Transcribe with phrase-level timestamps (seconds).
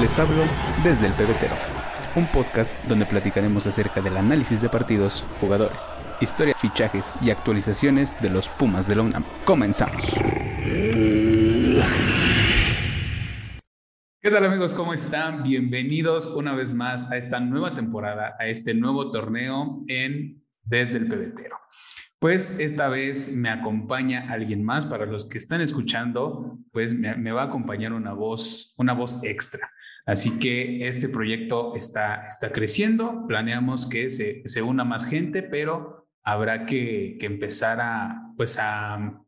[0.00, 0.44] Les hablo
[0.82, 1.54] desde el pebetero,
[2.16, 5.90] un podcast donde platicaremos acerca del análisis de partidos, jugadores,
[6.22, 9.26] historia, fichajes y actualizaciones de los Pumas de la UNAM.
[9.44, 10.02] Comenzamos.
[14.22, 14.72] ¿Qué tal amigos?
[14.72, 15.42] ¿Cómo están?
[15.42, 21.08] Bienvenidos una vez más a esta nueva temporada, a este nuevo torneo en Desde el
[21.08, 21.58] Pebetero.
[22.20, 24.84] Pues esta vez me acompaña alguien más.
[24.84, 29.70] Para los que están escuchando, pues me, va a acompañar una voz, una voz extra.
[30.06, 33.26] Así que este proyecto está, está creciendo.
[33.26, 39.22] Planeamos que se, se una más gente, pero habrá que, que empezar a, pues a,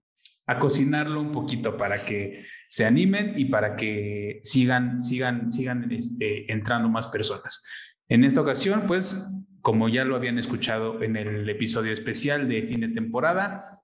[0.47, 6.51] a cocinarlo un poquito para que se animen y para que sigan, sigan, sigan este,
[6.53, 7.65] entrando más personas.
[8.09, 9.27] En esta ocasión, pues
[9.63, 13.81] como ya lo habían escuchado en el episodio especial de fin de temporada.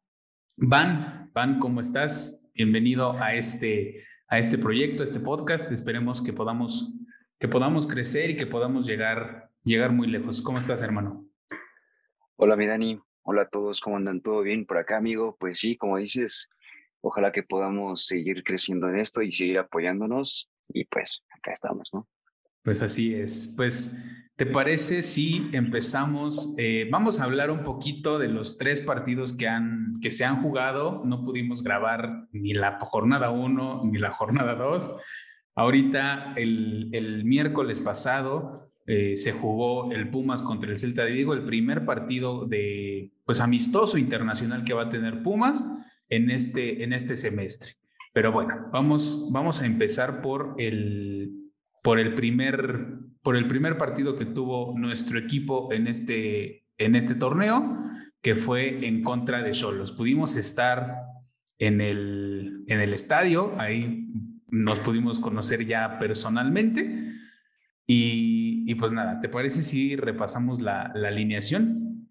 [0.57, 2.45] Van, Van, ¿cómo estás?
[2.53, 5.73] Bienvenido a este, a este proyecto, a este podcast.
[5.73, 6.95] Esperemos que podamos,
[7.39, 10.43] que podamos crecer y que podamos llegar, llegar muy lejos.
[10.43, 11.27] ¿Cómo estás, hermano?
[12.37, 13.01] Hola, mi Dani.
[13.23, 14.21] Hola a todos, ¿cómo andan?
[14.21, 15.37] ¿Todo bien por acá, amigo?
[15.39, 16.49] Pues sí, como dices,
[17.01, 20.51] ojalá que podamos seguir creciendo en esto y seguir apoyándonos.
[20.69, 22.07] Y pues acá estamos, ¿no?
[22.63, 23.53] Pues así es.
[23.57, 24.03] Pues
[24.39, 26.55] ¿Te parece si empezamos?
[26.59, 30.41] Eh, vamos a hablar un poquito de los tres partidos que, han, que se han
[30.41, 31.03] jugado.
[31.05, 34.97] No pudimos grabar ni la jornada 1 ni la jornada 2.
[35.57, 41.35] Ahorita, el, el miércoles pasado, eh, se jugó el Pumas contra el Celta de Vigo,
[41.35, 45.69] el primer partido de, pues, amistoso internacional que va a tener Pumas
[46.09, 47.73] en este, en este semestre.
[48.13, 51.51] Pero bueno, vamos, vamos a empezar por el,
[51.83, 57.15] por el primer por el primer partido que tuvo nuestro equipo en este, en este
[57.15, 57.85] torneo,
[58.23, 59.93] que fue en contra de Solos.
[59.93, 60.97] Pudimos estar
[61.59, 64.09] en el, en el estadio, ahí
[64.47, 67.13] nos pudimos conocer ya personalmente.
[67.87, 72.09] Y, pues nada, ¿te parece si repasamos la, la alineación?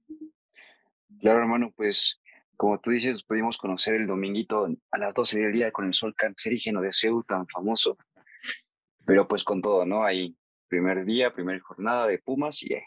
[1.19, 2.21] Claro, hermano, pues
[2.55, 6.13] como tú dices, pudimos conocer el dominguito a las 12 del día con el sol
[6.15, 7.97] cancerígeno de Seúl tan famoso,
[9.03, 10.03] pero pues con todo, ¿no?
[10.03, 10.37] Ahí
[10.67, 12.83] primer día, primera jornada de Pumas y eh,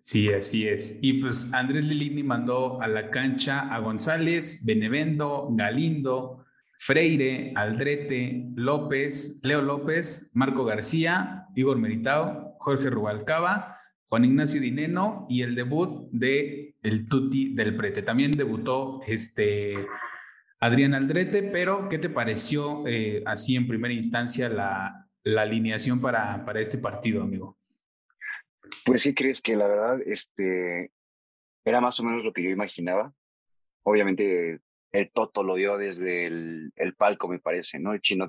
[0.00, 0.98] Sí, así es.
[1.02, 6.46] Y pues Andrés Lilini mandó a la cancha a González, Benevendo, Galindo,
[6.78, 15.42] Freire, Aldrete, López, Leo López, Marco García, Igor Meritao, Jorge Rubalcaba, Juan Ignacio Dineno y
[15.42, 18.00] el debut de el Tuti del Prete.
[18.02, 19.74] También debutó este
[20.60, 26.44] Adrián Aldrete, pero ¿qué te pareció eh, así en primera instancia la, la alineación para,
[26.44, 27.58] para este partido, amigo?
[28.84, 30.90] Pues sí, crees que la verdad, este,
[31.64, 33.12] era más o menos lo que yo imaginaba.
[33.82, 34.60] Obviamente
[34.92, 37.92] el Toto lo dio desde el, el palco, me parece, ¿no?
[37.92, 38.26] El chino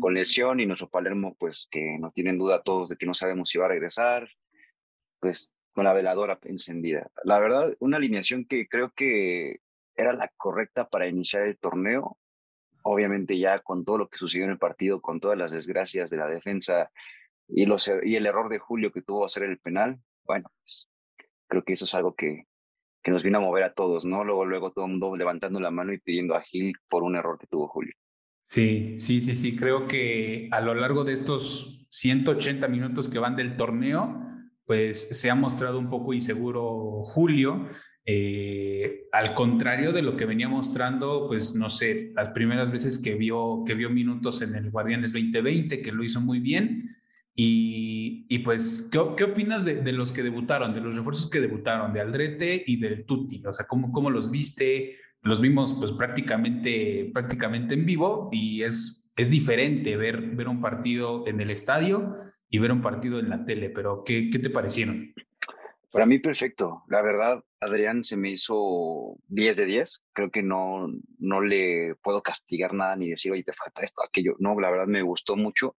[0.00, 3.50] con lesión y nuestro Palermo, pues que nos tienen duda todos de que no sabemos
[3.50, 4.28] si va a regresar,
[5.20, 7.10] pues con la veladora encendida.
[7.24, 9.60] La verdad, una alineación que creo que
[9.94, 12.18] era la correcta para iniciar el torneo,
[12.82, 16.16] obviamente ya con todo lo que sucedió en el partido, con todas las desgracias de
[16.16, 16.90] la defensa
[17.48, 20.50] y, los, er, y el error de Julio que tuvo a hacer el penal, bueno,
[20.62, 20.88] pues
[21.46, 22.46] creo que eso es algo que,
[23.02, 24.24] que nos vino a mover a todos, ¿no?
[24.24, 27.46] Luego, luego todo mundo levantando la mano y pidiendo a Gil por un error que
[27.46, 27.94] tuvo Julio.
[28.40, 33.36] Sí, sí, sí, sí, creo que a lo largo de estos 180 minutos que van
[33.36, 34.26] del torneo,
[34.64, 37.68] pues se ha mostrado un poco inseguro Julio
[38.12, 43.14] eh, al contrario de lo que venía mostrando, pues no sé, las primeras veces que
[43.14, 46.96] vio, que vio minutos en el Guardianes 2020, que lo hizo muy bien.
[47.36, 51.40] Y, y pues, ¿qué, ¿qué, opinas de, de, los que debutaron, de los refuerzos que
[51.40, 53.44] debutaron, de Aldrete y del Tuti?
[53.46, 54.96] O sea, ¿cómo, cómo los viste?
[55.22, 61.28] Los vimos pues prácticamente, prácticamente en vivo y es, es diferente ver, ver un partido
[61.28, 62.16] en el estadio
[62.48, 65.14] y ver un partido en la tele, pero ¿qué, qué te parecieron?
[65.90, 66.84] Para mí perfecto.
[66.88, 70.04] La verdad, Adrián se me hizo 10 de 10.
[70.12, 74.36] Creo que no, no le puedo castigar nada ni decir, oye, te falta esto, aquello.
[74.38, 75.76] No, la verdad me gustó mucho.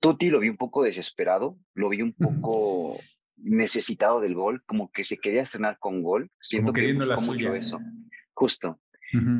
[0.00, 3.00] Tuti lo vi un poco desesperado, lo vi un poco
[3.36, 6.30] necesitado del gol, como que se quería estrenar con gol.
[6.40, 7.80] Siento que le gustó mucho eso.
[8.34, 8.80] Justo.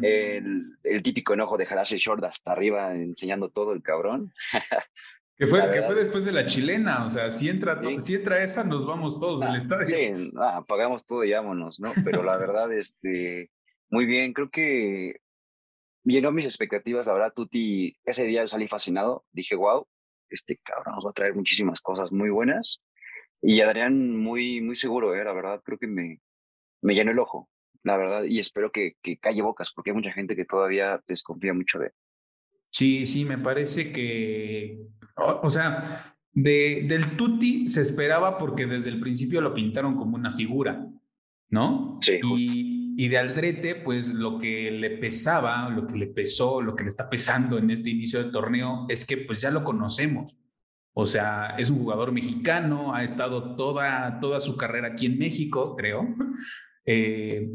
[0.03, 4.33] el, el, típico enojo de jalarse short hasta arriba enseñando todo el cabrón.
[5.38, 8.64] Que fue, que fue después de la chilena, o sea, si entra, si entra esa,
[8.64, 9.87] nos vamos todos del ah, estadio.
[9.87, 11.93] Sí, ah, pagamos todo y vámonos, ¿no?
[12.05, 13.49] Pero la verdad, este,
[13.88, 15.20] muy bien, creo que
[16.02, 19.87] llenó mis expectativas, la verdad, Tuti, ese día yo salí fascinado, dije, wow,
[20.29, 22.82] este cabrón nos va a traer muchísimas cosas muy buenas.
[23.40, 25.23] Y Adrián muy, muy seguro, ¿eh?
[25.23, 26.20] la verdad, creo que me,
[26.82, 27.49] me llenó el ojo,
[27.85, 31.55] la verdad, y espero que, que calle bocas, porque hay mucha gente que todavía desconfía
[31.55, 31.93] mucho de él.
[32.70, 34.79] Sí, sí, me parece que
[35.19, 40.32] O, sea, de, del Tuti se esperaba porque desde el principio lo pintaron como una
[40.32, 40.87] figura,
[41.50, 41.99] ¿no?
[42.00, 46.75] Sí, Y, y de Aldrete, pues lo que le pesaba, lo que le pesó, lo
[46.75, 50.37] que le está pesando en este inicio del torneo es que pues ya lo conocemos.
[51.00, 55.76] O sea, es un jugador mexicano, ha estado toda, toda su carrera aquí en México,
[55.76, 56.09] creo.
[56.85, 57.49] Eh,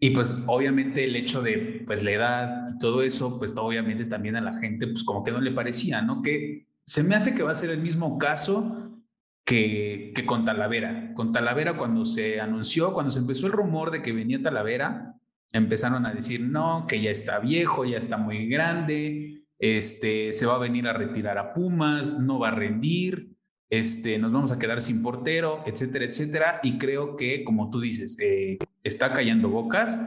[0.00, 4.36] y pues obviamente el hecho de pues la edad y todo eso, pues obviamente también
[4.36, 6.22] a la gente pues como que no le parecía, ¿no?
[6.22, 9.00] Que se me hace que va a ser el mismo caso
[9.44, 11.12] que, que con Talavera.
[11.14, 15.16] Con Talavera cuando se anunció, cuando se empezó el rumor de que venía Talavera,
[15.52, 20.54] empezaron a decir, no, que ya está viejo, ya está muy grande, este, se va
[20.54, 23.32] a venir a retirar a Pumas, no va a rendir,
[23.70, 26.60] este, nos vamos a quedar sin portero, etcétera, etcétera.
[26.62, 29.98] Y creo que, como tú dices, eh, está callando bocas,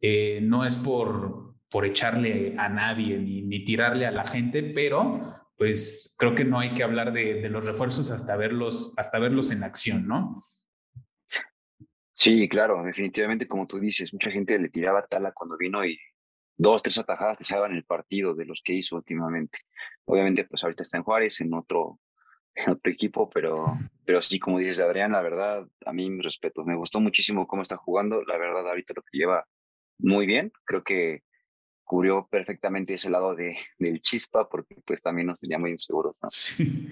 [0.00, 5.20] eh, no es por, por echarle a nadie ni, tirarle a la gente, pero
[5.56, 9.50] pues creo que no hay que hablar de, de, los refuerzos hasta verlos, hasta verlos
[9.50, 10.46] en acción, ¿no?
[12.14, 15.98] Sí, claro, definitivamente, como tú dices, mucha gente le tiraba tala cuando vino y
[16.60, 19.60] dos, tres atajadas te salvan el partido de los que hizo últimamente.
[20.04, 21.98] Obviamente, pues ahorita está en Juárez, en otro,
[22.54, 26.64] en otro equipo, pero, pero sí, como dices, Adrián, la verdad, a mí me respeto.
[26.64, 28.22] Me gustó muchísimo cómo está jugando.
[28.24, 29.46] La verdad, ahorita lo que lleva
[29.98, 30.52] muy bien.
[30.64, 31.22] Creo que
[31.84, 36.16] cubrió perfectamente ese lado de, del chispa, porque pues también nos tenía muy inseguros.
[36.22, 36.28] ¿no?
[36.30, 36.88] Sí.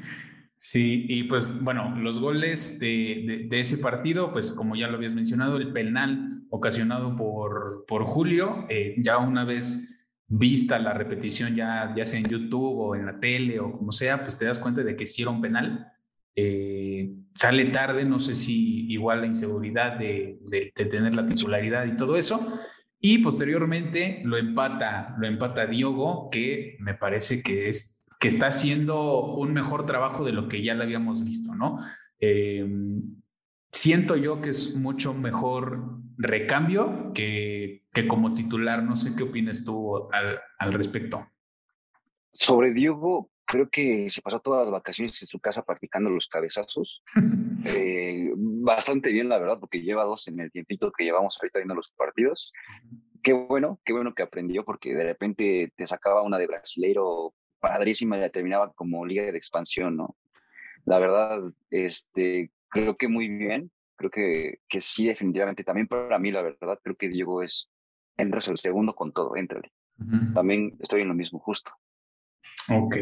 [0.60, 4.96] Sí, y pues bueno, los goles de, de, de, ese partido, pues como ya lo
[4.96, 9.97] habías mencionado, el penal ocasionado por, por Julio, eh, ya una vez
[10.28, 14.22] vista la repetición, ya, ya sea en YouTube o en la tele o como sea,
[14.22, 15.90] pues te das cuenta de que sí era un penal.
[16.36, 21.96] Eh, sale tarde, no sé si igual la inseguridad de, de, tener la titularidad y
[21.96, 22.60] todo eso.
[23.00, 29.34] Y posteriormente lo empata, lo empata Diogo, que me parece que es que está haciendo
[29.36, 31.78] un mejor trabajo de lo que ya le habíamos visto, ¿no?
[32.20, 32.66] Eh,
[33.73, 38.82] siento yo que es mucho mejor recambio que, que, como titular.
[38.82, 41.29] No sé qué opinas tú al, al respecto.
[42.32, 47.03] Sobre Diego, creo que se pasó todas las vacaciones en su casa practicando los cabezazos.
[47.67, 51.75] eh, bastante bien, la verdad, porque lleva dos en el tiempito que llevamos ahorita viendo
[51.75, 52.53] los partidos.
[53.23, 58.17] Qué bueno, qué bueno que aprendió, porque de repente te sacaba una de brasileiro padrísima
[58.17, 60.17] y la terminaba como liga de expansión, ¿no?
[60.85, 65.65] La verdad, este, creo que muy bien, creo que, que sí, definitivamente.
[65.65, 67.70] También para mí, la verdad, creo que Diego es,
[68.17, 69.73] entras el segundo con todo, éntrale.
[69.99, 70.35] Uh -huh.
[70.35, 71.73] También estoy en lo mismo, justo.
[72.70, 72.97] Ok.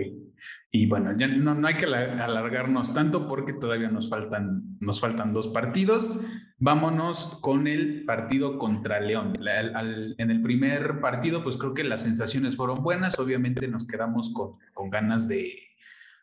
[0.70, 5.32] Y bueno, ya no, no, hay que alargarnos tanto porque todavía nos faltan, nos faltan
[5.32, 6.18] dos partidos.
[6.58, 9.36] Vámonos con el partido contra León.
[9.46, 13.18] Al, al, en el primer partido, pues creo que las sensaciones fueron buenas.
[13.18, 15.52] Obviamente nos quedamos con, con ganas de,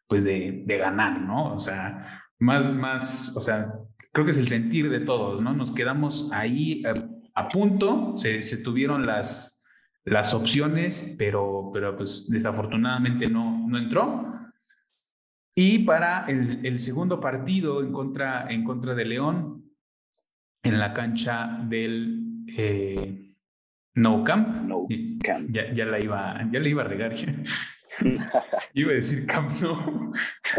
[0.07, 1.54] pues de, de, ganar, ¿no?
[1.54, 3.74] O sea, más, más, o sea,
[4.12, 5.53] creo que es el sentir de todos, ¿no?
[5.53, 6.94] Nos quedamos ahí a,
[7.35, 9.65] a punto, se, se tuvieron las,
[10.06, 14.31] las opciones, pero, pero pues desafortunadamente no, no entró.
[15.56, 19.63] Y para el, el, segundo partido en contra, en contra de León,
[20.63, 23.35] en la cancha del eh,
[23.95, 24.88] No Camp, no
[25.21, 25.50] camp.
[25.51, 27.13] Ya, ya, la iba, ya la iba a regar.
[28.74, 30.12] iba a decir Camp No.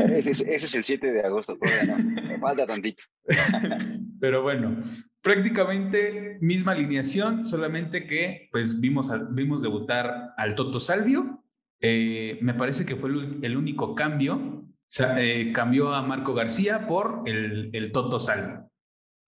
[0.09, 2.23] ese, es, ese es el 7 de agosto, todavía no.
[2.23, 3.05] Me falta tantito.
[4.21, 4.77] Pero bueno,
[5.23, 11.45] prácticamente misma alineación, solamente que pues vimos, vimos debutar al Toto Salvio.
[11.81, 14.37] Eh, me parece que fue el, el único cambio.
[14.37, 18.71] O sea, eh, cambió a Marco García por el, el, Toto Salvio,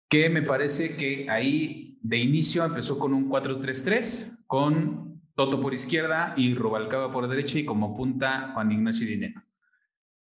[0.09, 6.33] que me parece que ahí de inicio empezó con un 4-3-3, con Toto por izquierda
[6.35, 9.43] y Rubalcaba por derecha y como punta Juan Ignacio Dinero.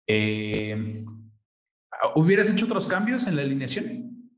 [0.08, 1.04] Eh,
[2.16, 4.32] ¿Hubieras hecho otros cambios en la alineación?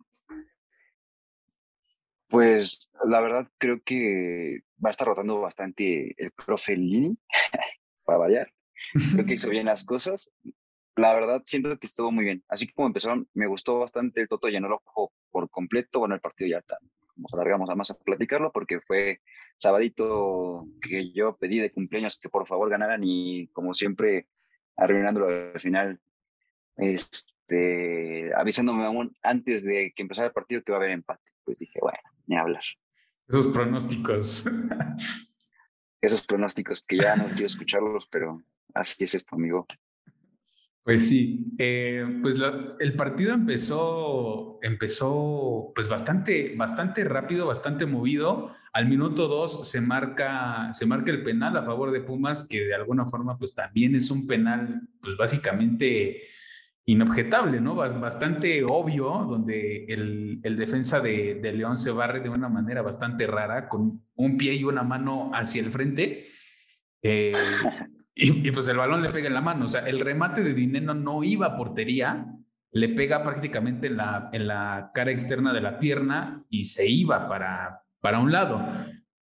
[2.28, 7.16] Pues la verdad creo que va a estar rotando bastante el profe Lini,
[8.04, 8.52] para variar.
[9.12, 10.32] Creo que hizo bien las cosas.
[10.96, 12.44] La verdad siento que estuvo muy bien.
[12.48, 16.00] Así como empezaron, me gustó bastante Toto llenó el ojo por completo.
[16.00, 16.80] Bueno, el partido ya está.
[17.16, 19.22] Nos alargamos a más a platicarlo porque fue
[19.58, 24.28] sabadito que yo pedí de cumpleaños que por favor ganaran y como siempre
[24.76, 26.00] arruinándolo al final,
[26.78, 31.32] este, avisándome aún antes de que empezara el partido que va a haber empate.
[31.44, 32.64] Pues dije, bueno, ni hablar.
[33.28, 34.46] Esos pronósticos.
[36.02, 38.42] Esos pronósticos que ya no quiero escucharlos, pero
[38.74, 39.66] así es esto, amigo.
[40.84, 42.36] Pues sí, eh, pues
[42.80, 48.52] el partido empezó, empezó pues bastante, bastante rápido, bastante movido.
[48.74, 52.76] Al minuto dos se marca, se marca el penal a favor de Pumas, que de
[52.76, 56.24] alguna forma pues también es un penal pues básicamente
[56.86, 57.76] inobjetable, ¿no?
[57.76, 63.70] Bastante obvio, donde el, el defensa de, León se barre de una manera bastante rara,
[63.70, 66.28] con un pie y una mano hacia el frente.
[67.02, 67.34] Eh,
[68.16, 69.66] y, pues el balón le pega en la mano.
[69.66, 72.28] O sea, el remate de Dineno no iba a portería,
[72.72, 77.28] le pega prácticamente en la, en la cara externa de la pierna y se iba
[77.28, 78.66] para, para un lado.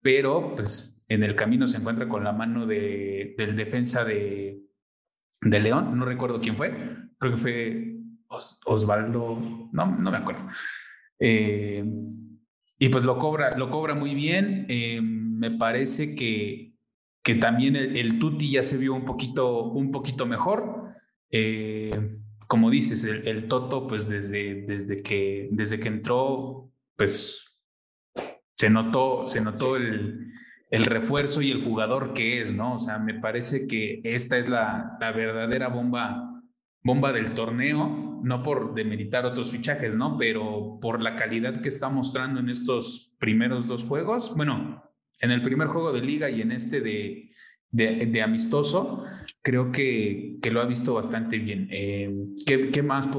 [0.01, 4.61] Pero pues en el camino se encuentra con la mano de, del defensa de,
[5.41, 6.71] de León, no recuerdo quién fue,
[7.17, 7.95] creo que fue
[8.27, 9.39] Osvaldo,
[9.71, 10.47] no, no me acuerdo.
[11.19, 11.83] Eh,
[12.77, 14.65] y pues lo cobra, lo cobra muy bien.
[14.69, 16.74] Eh, me parece que
[17.25, 20.93] que también el, Tuti ya se vio un poquito, un poquito mejor.
[21.31, 21.89] Eh,
[22.45, 27.57] como dices, el, Toto, pues desde, desde, que, desde que entró, pues
[28.53, 30.31] se notó, se notó el,
[30.69, 32.75] el refuerzo y el jugador que es, ¿no?
[32.75, 36.43] O sea, me parece que esta es la, la verdadera bomba,
[36.83, 40.15] bomba del torneo, no por demeritar otros fichajes, ¿no?
[40.19, 44.35] Pero por la calidad que está mostrando en estos primeros dos juegos.
[44.35, 44.84] Bueno,
[45.19, 47.31] en el primer juego de liga y en este de,
[47.71, 49.03] de, amistoso,
[49.41, 51.67] creo que, que, lo ha visto bastante bien.
[51.71, 52.13] Eh,
[52.45, 53.09] ¿qué, ¿qué, más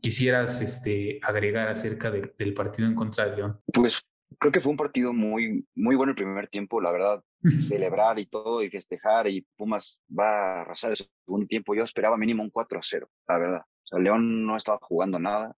[0.00, 3.60] quisieras este, agregar acerca del partido en contra de León?
[3.72, 7.22] Pues creo que fue un partido muy, muy bueno el primer tiempo, la verdad.
[7.60, 11.74] celebrar y todo y festejar y Pumas va a arrasar el segundo tiempo.
[11.74, 13.60] Yo esperaba mínimo un 4 a 0, la verdad.
[13.60, 15.54] O sea, León no estaba jugando nada.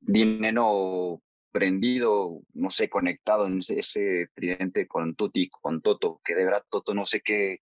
[0.00, 1.22] Dinero
[1.54, 6.94] prendido, no sé, conectado en ese, tridente con Tuti, con Toto, que de verdad Toto
[6.94, 7.60] no sé qué,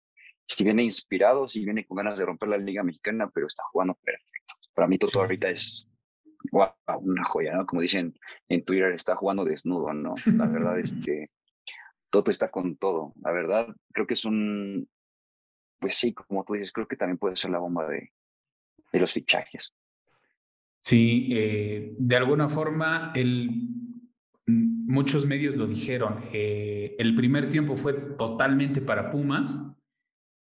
[0.44, 3.94] si viene inspirado, si viene con ganas de romper la Liga Mexicana, pero está jugando
[3.94, 4.54] perfecto.
[4.74, 5.88] Para mí Toto ahorita es
[6.50, 7.64] una joya, ¿no?
[7.64, 8.12] Como dicen
[8.48, 10.14] en Twitter, está jugando desnudo, ¿no?
[10.36, 11.30] La verdad, este,
[12.10, 13.12] Toto está con todo.
[13.22, 14.88] La verdad, creo que es un,
[15.78, 18.12] pues sí, como tú dices, creo que también puede ser la bomba de,
[18.92, 19.76] de los fichajes.
[20.86, 23.50] Sí, eh, de alguna forma, el,
[24.46, 26.20] muchos medios lo dijeron.
[26.32, 29.58] Eh, el primer tiempo fue totalmente para Pumas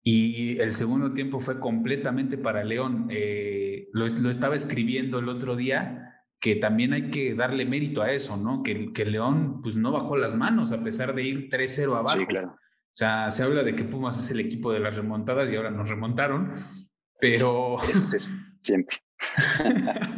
[0.04, 3.08] y el segundo tiempo fue completamente para León.
[3.10, 8.38] Eh, lo, estaba escribiendo el otro día que también hay que darle mérito a eso,
[8.38, 8.62] ¿no?
[8.62, 12.20] Que, que León pues no bajó las manos a pesar de ir 3-0 abajo.
[12.20, 12.50] Sí, claro.
[12.50, 15.72] O sea, se habla de que Pumas es el equipo de las remontadas y ahora
[15.72, 16.52] nos remontaron,
[17.20, 17.78] pero...
[17.90, 18.98] Eso es siempre.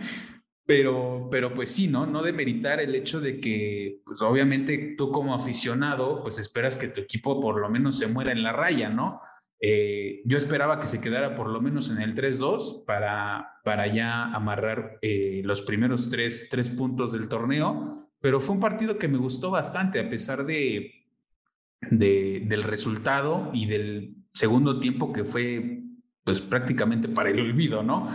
[0.65, 2.05] pero, pero pues sí, ¿no?
[2.05, 7.01] No demeritar el hecho de que, pues obviamente tú como aficionado, pues esperas que tu
[7.01, 9.19] equipo por lo menos se muera en la raya, ¿no?
[9.59, 14.25] Eh, yo esperaba que se quedara por lo menos en el 3-2 para, para ya
[14.25, 19.17] amarrar eh, los primeros tres, tres puntos del torneo, pero fue un partido que me
[19.17, 20.91] gustó bastante a pesar de,
[21.81, 25.81] de, del resultado y del segundo tiempo que fue
[26.23, 28.07] pues prácticamente para el olvido, ¿no?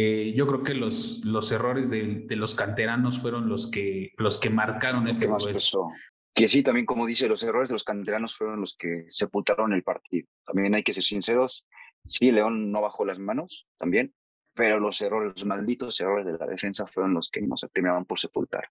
[0.00, 4.38] Eh, yo creo que los, los errores de, de, los canteranos fueron los que, los
[4.38, 5.90] que marcaron este proceso.
[6.32, 9.82] Que sí, también como dice, los errores de los canteranos fueron los que sepultaron el
[9.82, 10.28] partido.
[10.46, 11.66] También hay que ser sinceros,
[12.06, 14.14] sí, León no bajó las manos también,
[14.54, 18.20] pero los errores, los malditos errores de la defensa fueron los que nos terminaban por
[18.20, 18.68] sepultar.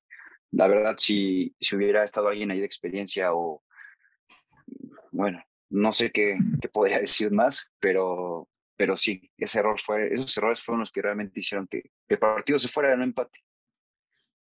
[0.51, 3.65] La verdad, si, si hubiera estado alguien ahí de experiencia o,
[5.12, 10.38] bueno, no sé qué, qué podría decir más, pero pero sí, ese error fue, esos
[10.38, 13.39] errores fueron los que realmente hicieron que el partido se fuera en un empate.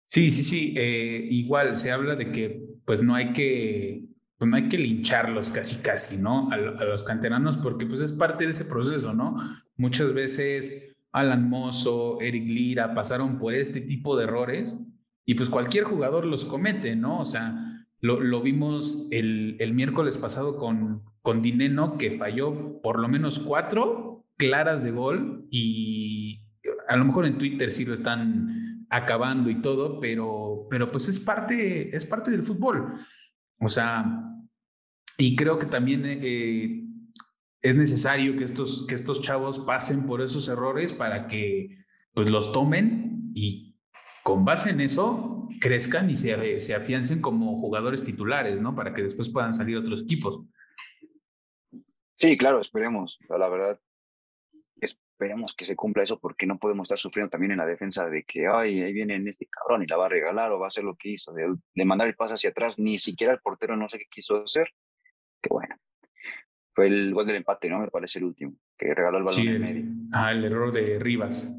[0.07, 0.75] Sí, sí, sí.
[0.77, 4.05] Eh, igual se habla de que pues no hay que,
[4.37, 6.51] pues, no hay que lincharlos casi, casi, ¿no?
[6.51, 9.37] A, los canteranos porque pues es parte de ese proceso, ¿no?
[9.77, 14.87] Muchas veces Alan Mozo, Eric Lira pasaron por este tipo de errores
[15.25, 17.21] y pues cualquier jugador los comete, ¿no?
[17.21, 23.01] O sea, lo, lo vimos el, el, miércoles pasado con, con Dineno que falló por
[23.01, 26.43] lo menos cuatro claras de gol y
[26.89, 31.19] a lo mejor en Twitter sí lo están acabando y todo, pero, pero pues es
[31.19, 32.93] parte, es parte del fútbol.
[33.59, 34.05] O sea,
[35.19, 36.85] y creo que también eh,
[37.63, 41.79] es necesario que estos, que estos chavos pasen por esos errores para que
[42.13, 43.77] pues los tomen y
[44.23, 48.75] con base en eso crezcan y se, se afiancen como jugadores titulares, ¿no?
[48.75, 50.45] Para que después puedan salir otros equipos.
[52.17, 53.19] Sí, claro, esperemos.
[53.29, 53.81] La verdad,
[55.23, 58.25] esperemos que se cumpla eso porque no podemos estar sufriendo también en la defensa de
[58.25, 60.83] que, ay, ahí viene este cabrón y la va a regalar o va a hacer
[60.83, 63.99] lo que hizo, de, mandar el pase hacia atrás, ni siquiera el portero no sé
[63.99, 64.69] qué quiso hacer.
[65.41, 65.77] Que bueno,
[66.75, 67.79] fue el gol del empate, ¿no?
[67.79, 69.85] Me parece el último, que regaló el balón en medio.
[70.13, 71.57] Ah, el error de Rivas.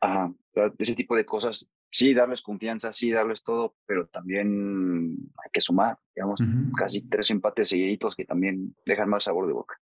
[0.00, 0.32] Ajá,
[0.78, 5.98] ese tipo de cosas, sí, darles confianza, sí, darles todo, pero también hay que sumar,
[6.14, 6.40] digamos,
[6.76, 9.80] casi tres empates seguiditos que también dejan más sabor de boca.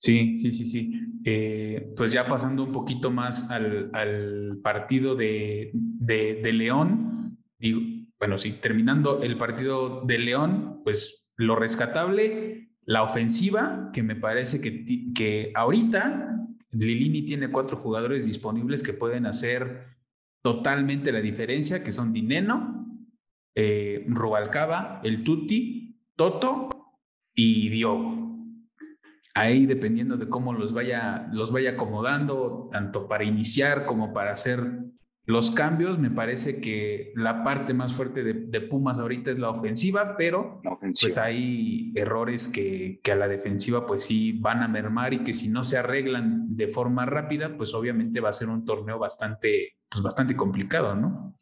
[0.00, 0.92] Sí, sí, sí, sí.
[1.24, 7.38] Eh, pues ya pasando un poquito más al, al partido de, de, León,
[8.18, 14.62] bueno, sí, terminando el partido de León, pues lo rescatable, la ofensiva, que me parece
[14.62, 19.84] que, que ahorita Lilini tiene cuatro jugadores disponibles que pueden hacer
[20.42, 23.04] totalmente la diferencia, que son Dineno,
[23.54, 26.70] eh, Rubalcaba, el Tuti, Toto
[27.34, 28.19] y Diogo.
[29.34, 34.80] Ahí dependiendo de cómo los vaya, los vaya acomodando, tanto para iniciar como para hacer
[35.26, 40.16] los cambios, me parece que la parte más fuerte de, Pumas ahorita es la ofensiva,
[40.16, 40.60] pero
[41.00, 45.32] pues hay errores que, que, a la defensiva pues sí van a mermar y que
[45.32, 49.76] si no se arreglan de forma rápida, pues obviamente va a ser un torneo bastante,
[49.88, 51.34] pues bastante complicado, ¿no?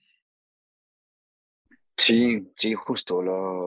[1.99, 3.23] Sí, sí, justo.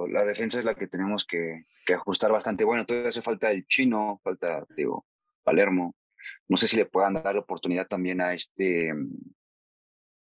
[0.07, 2.63] la defensa es la que tenemos que, que, ajustar bastante.
[2.63, 5.05] Bueno, todavía hace falta el chino, falta, digo,
[5.43, 5.95] Palermo.
[6.47, 8.91] No sé si le puedan dar la oportunidad también a este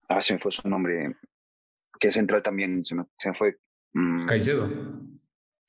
[0.08, 1.16] Ah, se me fue su nombre.
[2.00, 3.58] Que es central también, se me, se me fue.
[3.94, 4.70] Mm, Caicedo.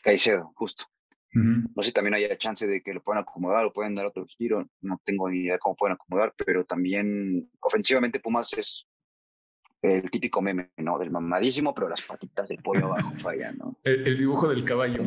[0.03, 0.85] Caicedo, justo.
[1.33, 4.25] No sé si también haya chance de que lo puedan acomodar o pueden dar otro
[4.25, 4.67] giro.
[4.81, 8.89] No tengo ni idea cómo pueden acomodar, pero también ofensivamente Pumas es
[9.87, 10.99] el típico meme, ¿no?
[10.99, 13.77] Del mamadísimo, pero las patitas de pollo abajo fallan, ¿no?
[13.85, 15.03] El, dibujo del caballo.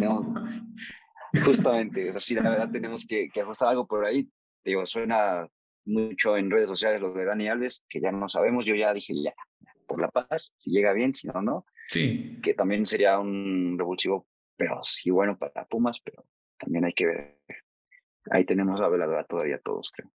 [1.44, 4.30] justamente, así la verdad tenemos que, que ajustar algo por ahí.
[4.64, 5.48] Digo, suena
[5.86, 9.14] mucho en redes sociales lo de Dani Alves, que ya no sabemos, yo ya dije
[9.22, 9.34] ya,
[9.88, 11.66] por la paz, si llega bien, si no, no.
[11.88, 12.40] Sí.
[12.44, 16.26] Que también sería un revulsivo, pero sí bueno para Pumas, pero
[16.58, 17.40] también hay que ver.
[18.30, 20.12] Ahí tenemos la veladora todavía todos, creo.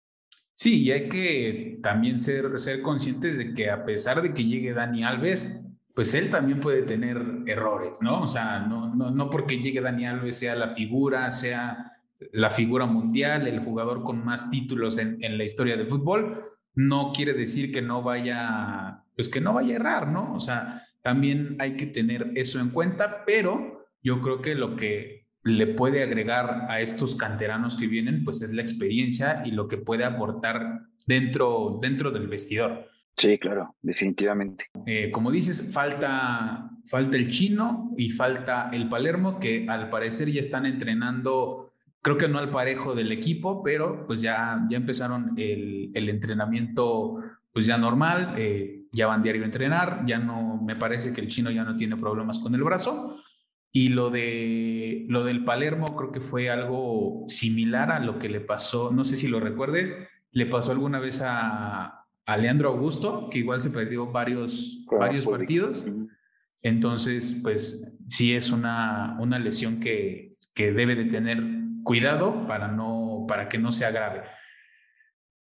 [0.54, 4.72] Sí, y hay que también ser, ser conscientes de que a pesar de que llegue
[4.72, 5.60] Dani Alves,
[5.94, 8.22] pues él también puede tener errores, ¿no?
[8.22, 11.92] O sea, no, no, no porque llegue Dani Alves sea la figura, sea
[12.32, 16.38] la figura mundial, el jugador con más títulos en, la historia del fútbol,
[16.74, 20.34] no quiere decir que no vaya, pues que no vaya a errar, ¿no?
[20.34, 25.23] O sea, también hay que tener eso en cuenta, pero yo creo que lo que
[25.44, 29.76] le puede agregar a estos canteranos que vienen, pues es la experiencia y lo que
[29.76, 32.88] puede aportar dentro, dentro del vestidor.
[33.16, 34.70] Sí, claro, definitivamente.
[34.86, 40.40] Eh, como dices, falta, falta el chino y falta el Palermo, que al parecer ya
[40.40, 41.70] están entrenando
[42.04, 47.18] creo que no al parejo del equipo, pero pues ya, ya empezaron el, el entrenamiento
[47.50, 51.28] pues ya normal, eh, ya van diario a entrenar, ya no, me parece que el
[51.28, 53.16] chino ya no tiene problemas con el brazo.
[53.76, 58.38] Y lo, de, lo del Palermo creo que fue algo similar a lo que le
[58.40, 59.98] pasó, no sé si lo recuerdes,
[60.30, 65.84] le pasó alguna vez a, a Leandro Augusto, que igual se perdió varios, varios partidos.
[66.62, 71.42] Entonces, pues sí es una, una lesión que, que debe de tener
[71.82, 74.22] cuidado para, no, para que no se agrave.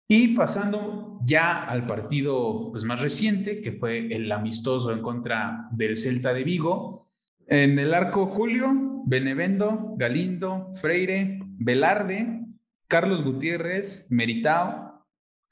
[0.10, 5.96] Y pasando ya al partido pues, más reciente, que fue el amistoso en contra del
[5.96, 7.07] Celta de Vigo,
[7.48, 8.74] en el arco Julio,
[9.06, 12.46] Benevendo, Galindo, Freire, Velarde,
[12.88, 15.06] Carlos Gutiérrez, Meritao,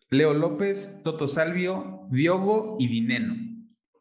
[0.10, 3.36] Leo López, Toto Salvio, Diogo y Vineno.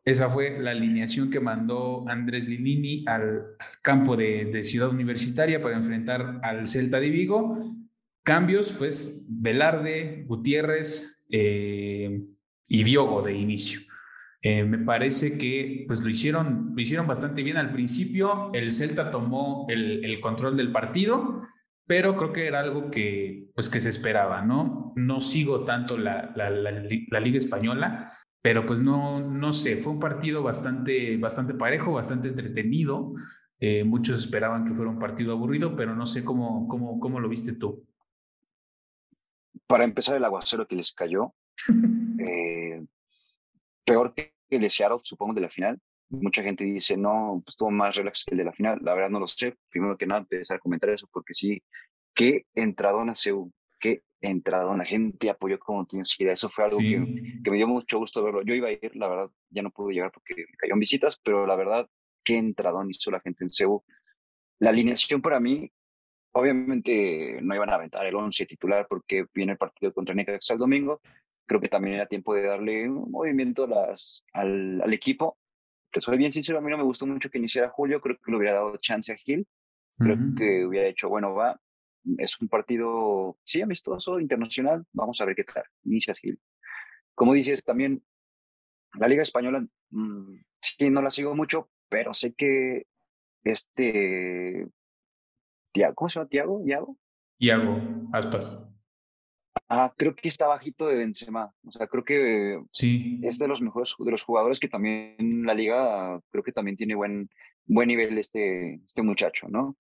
[0.05, 3.43] Esa fue la alineación que mandó Andrés Linini al,
[3.81, 7.75] campo de, Ciudad Universitaria para enfrentar al Celta de Vigo.
[8.23, 12.23] Cambios, pues Velarde, Gutiérrez eh,
[12.69, 13.81] y Diogo de inicio.
[14.47, 18.51] Eh, me parece que pues lo hicieron, lo hicieron bastante bien al principio.
[18.53, 21.41] El Celta tomó el, control del partido,
[21.87, 24.93] pero creo que era algo que, pues, que se esperaba, ¿no?
[24.97, 29.99] No sigo tanto la, la, la Liga Española, pero pues no, no sé, fue un
[29.99, 33.15] partido bastante, bastante parejo, bastante entretenido.
[33.61, 37.31] Eh, muchos esperaban que fuera un partido aburrido, pero no sé cómo, cómo, cómo lo
[37.31, 37.87] viste tú.
[39.67, 41.33] Para empezar, el aguacero que les cayó,
[42.19, 42.85] eh,
[43.85, 45.79] peor que el de Seattle, supongo, de la final.
[46.11, 48.79] Mucha gente dice, no, pues estuvo más relax que el de la final.
[48.83, 49.57] La verdad no lo sé.
[49.69, 51.63] Primero que nada, empezar a comentar eso, porque sí,
[52.15, 56.33] qué entradona CEU, qué entrado, la gente apoyó como tienes idea.
[56.33, 58.43] Eso fue algo que, que, me dio mucho gusto verlo.
[58.43, 61.19] Yo iba a ir, la verdad, ya no pude llegar porque me cayó en visitas,
[61.23, 61.89] pero la verdad,
[62.25, 63.85] qué entradón hizo la gente en Cebu.
[64.61, 65.71] La alineación para mí,
[66.33, 70.59] obviamente no iban a aventar el 11 titular porque viene el partido contra Necaxa el
[70.59, 71.01] domingo.
[71.47, 75.39] Creo que también era tiempo de darle un movimiento las, al, al equipo.
[75.91, 78.31] Te soy bien sincero, a mí no me gustó mucho que iniciara Julio, creo que
[78.31, 79.47] le hubiera dado chance a Gil.
[79.97, 81.61] Creo que hubiera hecho, bueno, va,
[82.19, 84.85] es un partido, sí, amistoso, internacional.
[84.93, 85.63] Vamos a ver qué tal.
[85.85, 86.37] Inicia así.
[87.15, 88.03] Como dices, también
[88.95, 92.87] la Liga Española, mm, sí, no la sigo mucho, pero sé que
[93.45, 94.67] este,
[95.95, 96.29] ¿cómo se llama?
[96.29, 96.63] ¿Tiago?
[96.65, 96.97] ¿Yago?
[97.39, 97.81] Iago,
[98.13, 98.67] Aspas.
[99.69, 101.53] Ah, creo que está bajito de Benzema.
[101.67, 103.21] O sea, creo que sí.
[103.23, 106.95] es de los mejores de los jugadores que también la liga creo que también tiene
[106.95, 107.29] buen
[107.67, 109.77] buen nivel este este muchacho, ¿no?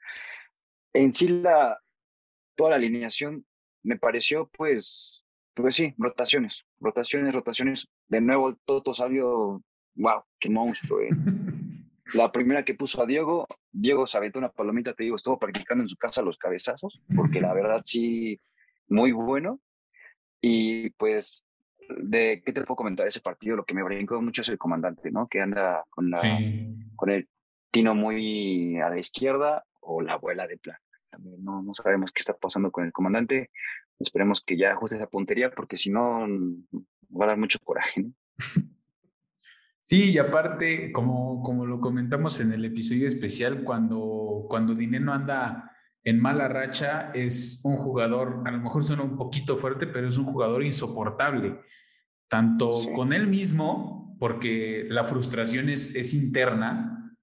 [0.92, 1.78] En sí la
[2.56, 3.44] toda la alineación
[3.82, 7.88] me pareció pues pues sí, rotaciones, rotaciones, rotaciones.
[8.08, 9.62] De nuevo el Toto Sabio,
[9.94, 11.00] wow, qué monstruo.
[11.00, 11.10] Eh.
[12.12, 15.82] La primera que puso a Diego, Diego se aventó una palomita, te digo, estuvo practicando
[15.82, 18.38] en su casa los cabezazos, porque la verdad sí,
[18.88, 19.60] muy bueno.
[20.40, 21.46] Y pues,
[21.88, 23.56] ¿de qué te puedo comentar ese partido?
[23.56, 25.28] Lo que me brincó mucho es el comandante, ¿no?
[25.28, 26.20] Que anda con, la,
[26.96, 27.28] con el
[27.70, 30.78] tino muy a la izquierda o la abuela de plan.
[31.10, 33.50] También no, no sabemos qué está pasando con el comandante.
[33.98, 36.26] Esperemos que ya ajuste esa puntería porque si no
[37.10, 38.02] va a dar mucho coraje.
[38.02, 38.12] ¿no?
[39.86, 45.73] Sí, y aparte, como, como lo comentamos en el episodio especial, cuando, cuando Dinero anda
[46.04, 50.18] en mala racha, es un jugador, a lo mejor suena un poquito fuerte, pero es
[50.18, 51.58] un jugador insoportable,
[52.28, 57.16] tanto con él mismo, porque la frustración es, es interna,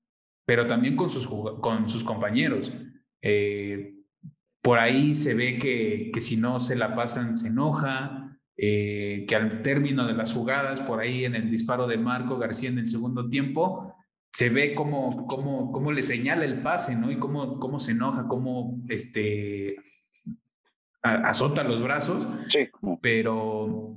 [0.46, 2.74] pero también con sus, con sus compañeros.
[3.22, 3.96] Eh,
[4.62, 9.36] por ahí se ve que, que si no se la pasan, se enoja, eh, que
[9.36, 12.88] al término de las jugadas, por ahí en el disparo de Marco García en el
[12.88, 13.96] segundo tiempo,
[14.32, 17.12] se ve cómo, cómo, cómo le señala el pase, ¿no?
[17.12, 19.76] Y cómo, cómo se enoja, cómo este,
[21.02, 22.28] azota los brazos.
[22.48, 22.70] Sí.
[23.02, 23.96] Pero,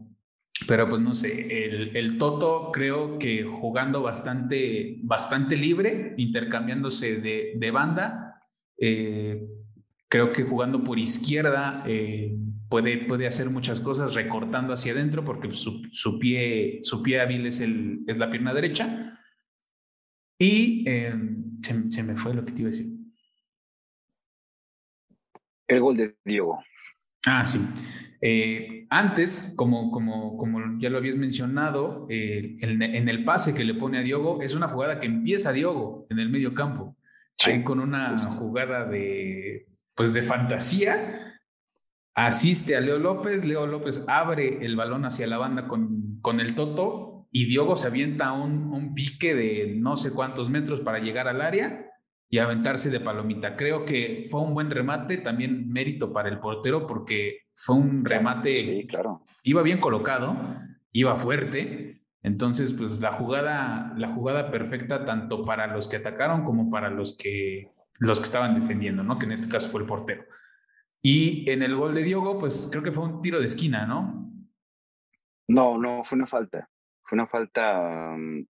[0.66, 7.52] pero pues no sé, el, el, Toto creo que jugando bastante, bastante libre, intercambiándose de,
[7.56, 8.42] de banda,
[8.78, 9.46] eh,
[10.08, 12.36] creo que jugando por izquierda, eh,
[12.68, 17.60] puede, hacer muchas cosas recortando hacia adentro porque su, su pie, su pie hábil es,
[17.60, 19.18] el, es la pierna derecha.
[20.38, 22.92] Y em, se, me fue lo que te iba a decir.
[25.66, 26.62] El gol de Diego.
[27.26, 27.60] Ah, sí.
[28.20, 33.74] Eh, antes, como, como, como ya lo habías mencionado, eh, en, el pase que le
[33.74, 36.96] pone a Diogo, es una jugada que empieza Diogo en el medio campo.
[37.44, 41.40] Ahí con una jugada de, pues de fantasía,
[42.14, 46.54] asiste a Leo López, Leo López abre el balón hacia la banda con, con el
[46.54, 51.26] Toto y Diogo se avienta un, un pique de no sé cuántos metros para llegar
[51.26, 51.90] al área
[52.30, 53.56] y aventarse de palomita.
[53.56, 58.60] Creo que fue un buen remate, también mérito para el portero porque fue un remate,
[58.60, 59.24] sí, claro.
[59.42, 60.36] iba bien colocado,
[60.92, 66.70] iba fuerte, entonces pues la jugada, la jugada perfecta tanto para los que atacaron como
[66.70, 69.18] para los que, los que estaban defendiendo, ¿no?
[69.18, 70.24] Que en este caso fue el portero.
[71.02, 74.32] Y en el gol de Diogo, pues creo que fue un tiro de esquina, ¿no?
[75.48, 76.70] No, no, fue una falta.
[77.04, 78.46] Fue una falta un mm,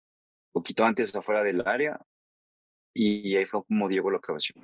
[0.52, 2.00] poquito antes afuera del área
[2.94, 4.54] y ahí fue como Diego lo acabació.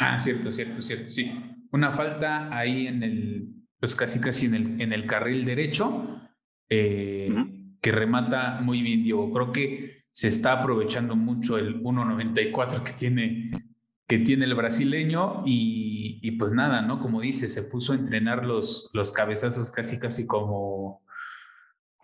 [0.00, 1.32] Ah, cierto, cierto, cierto, sí.
[1.72, 3.48] Una falta ahí en el,
[3.80, 6.20] pues casi casi en el, en el carril derecho,
[6.68, 7.32] eh,
[7.80, 9.32] que remata muy bien Diego.
[9.32, 13.50] Creo que se está aprovechando mucho el 1.94 que tiene
[14.08, 16.98] que tiene el brasileño y, pues nada, ¿no?
[16.98, 21.02] Como dice, se puso a entrenar los, los cabezazos casi, casi como,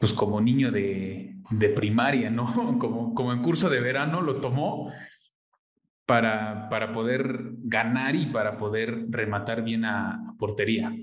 [0.05, 2.45] pues como niño de, de primaria, ¿no?
[2.79, 4.93] Como, como en curso de verano lo tomó
[6.05, 10.95] para, para poder ganar y para poder rematar bien a, portería.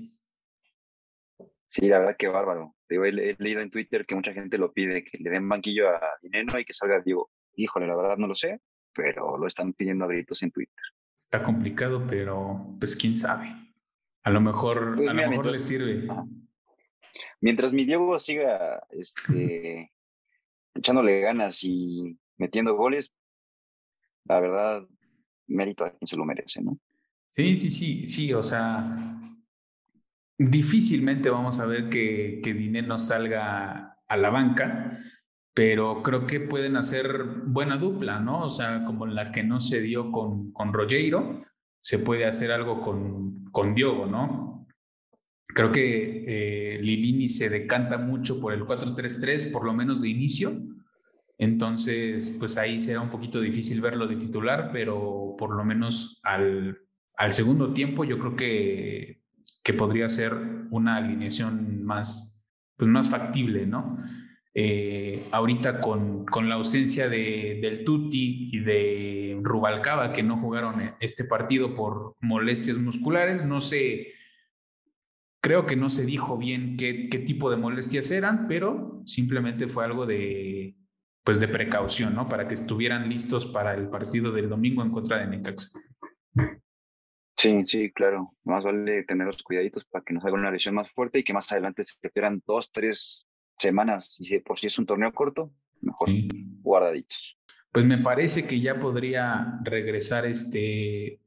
[1.66, 2.76] Sí, la verdad que bárbaro.
[2.88, 6.00] He, he, leído en Twitter que mucha gente lo pide, que le den banquillo a
[6.22, 7.28] Dineno y que salga Diego.
[7.56, 8.60] Híjole, la verdad no lo sé,
[8.94, 10.84] pero lo están pidiendo a gritos en Twitter.
[11.16, 13.52] Está complicado, pero pues quién sabe.
[14.22, 16.06] A lo mejor, pues a lo mejor le sirve.
[17.40, 19.92] Mientras mi Diego siga este,
[20.74, 23.12] echándole ganas y metiendo goles,
[24.24, 24.86] la verdad,
[25.46, 26.78] mérito a quien se lo merece, ¿no?
[27.30, 28.96] Sí, sí, sí, sí, o sea,
[30.38, 34.98] difícilmente vamos a ver que, que Dinero salga a la banca,
[35.54, 38.44] pero creo que pueden hacer buena dupla, ¿no?
[38.44, 40.72] O sea, como la que no se dio con, con
[41.80, 44.61] se puede hacer algo con, con Diogo, ¿no?
[45.54, 50.52] Creo que eh, Lilini se decanta mucho por el 4-3-3, por lo menos de inicio.
[51.38, 56.78] Entonces, pues ahí será un poquito difícil verlo de titular, pero por lo menos al,
[57.16, 59.22] al segundo tiempo yo creo que,
[59.62, 60.34] que podría ser
[60.70, 62.42] una alineación más,
[62.76, 63.98] pues más factible, ¿no?
[64.54, 70.74] Eh, ahorita con, con, la ausencia de, del Tuti y de Rubalcaba, que no jugaron
[71.00, 74.12] este partido por molestias musculares, no sé
[75.42, 79.84] Creo que no se dijo bien qué, qué tipo de molestias eran, pero simplemente fue
[79.84, 80.76] algo de,
[81.24, 82.28] pues de precaución, ¿no?
[82.28, 85.80] Para que estuvieran listos para el partido del domingo en contra de Necaxa.
[87.36, 88.36] Sí, sí, claro.
[88.44, 91.32] Más vale tener los cuidaditos para que no salga una lesión más fuerte y que
[91.32, 93.26] más adelante se pierdan dos, tres
[93.58, 94.16] semanas.
[94.20, 96.08] Y si por si es un torneo corto, mejor
[96.60, 97.36] guardaditos.
[97.72, 101.20] Pues me parece que ya podría regresar este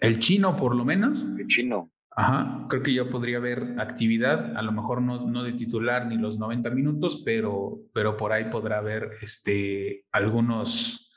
[0.00, 1.24] el chino, por lo menos.
[1.38, 1.93] El chino.
[2.16, 6.16] Ajá, creo que ya podría haber actividad, a lo mejor no, no de titular ni
[6.16, 11.12] los 90 minutos, pero, pero por ahí podrá haber este, algunos,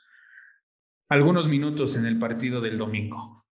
[1.08, 3.46] algunos minutos en el partido del domingo.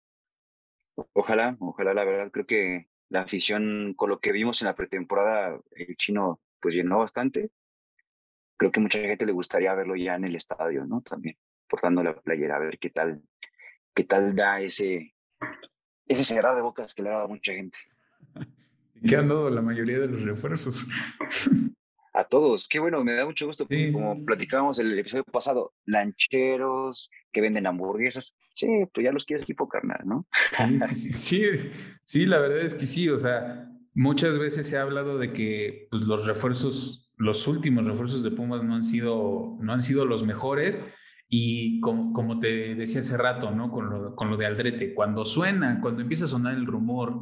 [1.13, 5.61] Ojalá, ojalá, la verdad, creo que la afición, con lo que vimos en la pretemporada,
[5.73, 7.51] el chino pues llenó bastante.
[8.57, 11.03] Creo que mucha gente le gustaría verlo ya en el estadio, ¿no?
[11.03, 11.37] También,
[11.69, 13.23] portando la playera, a ver qué tal,
[13.95, 15.15] qué tal da ese,
[16.07, 17.79] ese cerrado de bocas que le ha dado a mucha gente.
[19.07, 20.87] ¿Qué han dado la mayoría de los refuerzos?
[22.15, 22.69] a todos.
[22.69, 28.35] Qué bueno, me da mucho gusto, como platicábamos el episodio pasado, lancheros que venden hamburguesas,
[28.55, 30.27] sí, pues ya los quiere equipo carnal, ¿no?
[30.53, 31.71] Sí, sí, sí,
[32.05, 35.89] sí, la verdad es que sí, o sea, muchas veces se ha hablado de que
[35.91, 40.25] pues, los refuerzos, los últimos refuerzos de Pumas no han sido, no han sido los
[40.25, 40.79] mejores.
[41.37, 43.69] Y como, como te decía hace rato, ¿no?
[43.73, 47.19] Con lo, con lo de Aldrete, cuando suena, cuando empieza a sonar el rumor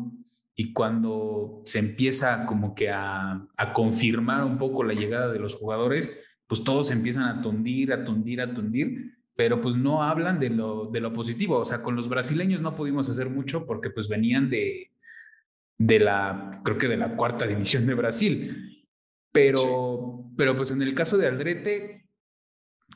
[0.54, 6.20] y cuando se empieza como que a, confirmar un poco la llegada de los jugadores,
[6.46, 10.90] pues todos empiezan a tundir, a tundir, a tundir, pero pues no hablan de lo,
[10.90, 11.56] de lo positivo.
[11.56, 14.92] O sea, con los brasileños no pudimos hacer mucho porque pues venían de,
[15.78, 18.86] de la, creo que de la cuarta división de Brasil.
[19.32, 22.01] Pero, pero pues en el caso de Aldrete,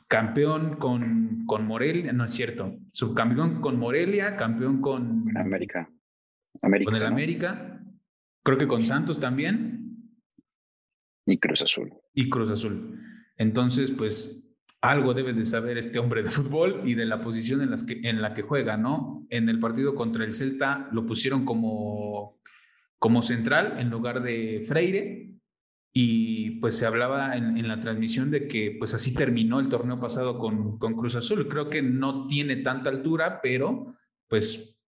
[0.07, 5.89] campeón con, con Morelia, no es cierto, subcampeón con Morelia, campeón con América
[6.61, 7.81] con el América,
[8.43, 10.11] creo que con Santos también.
[11.25, 11.93] Y Cruz Azul.
[12.13, 12.99] Y Cruz Azul.
[13.37, 14.45] Entonces, pues
[14.81, 17.99] algo debes de saber este hombre de fútbol y de la posición en, las que,
[18.03, 19.25] en la que juega, ¿no?
[19.29, 22.39] En el partido contra el Celta lo pusieron como,
[22.97, 25.36] como central en lugar de Freire
[25.99, 30.37] y pues se hablaba en, la transmisión de que pues así terminó el torneo pasado
[30.37, 31.47] con, con Cruz Azul.
[31.47, 33.95] Creo que no tiene tanta altura, pero
[34.27, 34.79] pues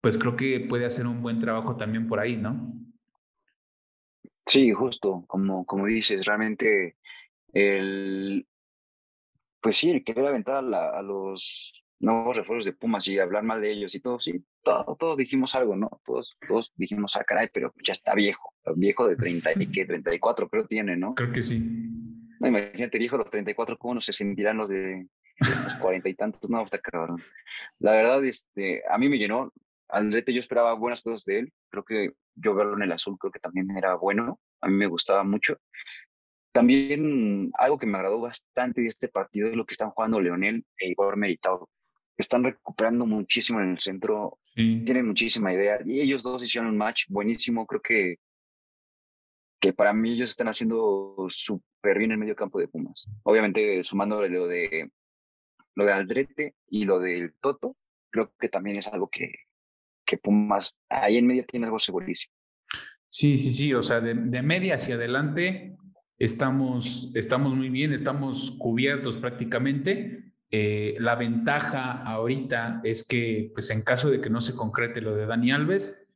[0.00, 2.72] pues creo que puede hacer un buen trabajo también por ahí, ¿no?
[4.46, 6.96] Sí, justo, como, como dices, realmente
[7.52, 8.46] el,
[9.60, 13.60] pues sí, el querer aventar a, a los nuevos refuerzos de Pumas y hablar mal
[13.60, 16.00] de ellos y todo, sí, todos dijimos algo, ¿no?
[16.04, 20.48] Todos, todos dijimos, ah, caray, pero ya está viejo, viejo de 30 y que 34
[20.48, 21.14] creo tiene, ¿no?
[21.14, 21.60] Creo que sí.
[22.40, 25.06] No, imagínate, viejo los 34, ¿cómo no se sentirán los de
[25.38, 26.50] los cuarenta y tantos?
[26.50, 27.18] No, está cabrón.
[27.78, 29.52] La verdad, este, a mí me llenó,
[29.92, 31.52] Andrete yo esperaba buenas cosas de él.
[31.70, 34.40] Creo que yo verlo en el azul creo que también era bueno.
[34.60, 35.58] A mí me gustaba mucho.
[36.52, 40.64] También algo que me agradó bastante de este partido es lo que están jugando Leonel
[40.78, 41.68] e Igor Meritado.
[42.16, 45.80] Están recuperando muchísimo en el centro, tienen muchísima idea.
[45.84, 47.66] Y ellos dos hicieron un match buenísimo.
[47.66, 48.16] Creo que,
[49.60, 53.06] que para mí ellos están haciendo súper bien en el medio campo de Pumas.
[53.22, 54.90] Obviamente sumándole lo de,
[55.74, 57.76] lo de Aldrete y lo del Toto,
[58.10, 59.32] creo que también es algo que,
[60.04, 62.34] que Pumas ahí en medio tiene algo segurísimo.
[63.08, 65.76] Sí, sí, sí, o sea, de, media hacia adelante
[66.18, 70.31] estamos, estamos muy bien, estamos cubiertos prácticamente.
[70.54, 75.14] Eh, la ventaja ahorita es que, pues en caso de que no se concrete lo
[75.14, 76.06] de Dani Alves,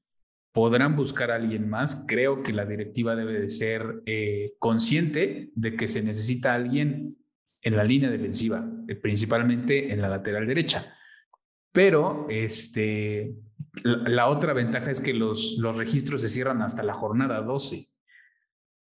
[0.52, 2.04] podrán buscar a alguien más.
[2.06, 7.16] Creo que la directiva debe de ser eh, consciente de que se necesita alguien
[7.62, 10.94] en la línea defensiva, eh, principalmente en la lateral derecha.
[11.72, 13.36] Pero este,
[13.84, 17.88] la, otra ventaja es que los, los registros se cierran hasta la jornada 12.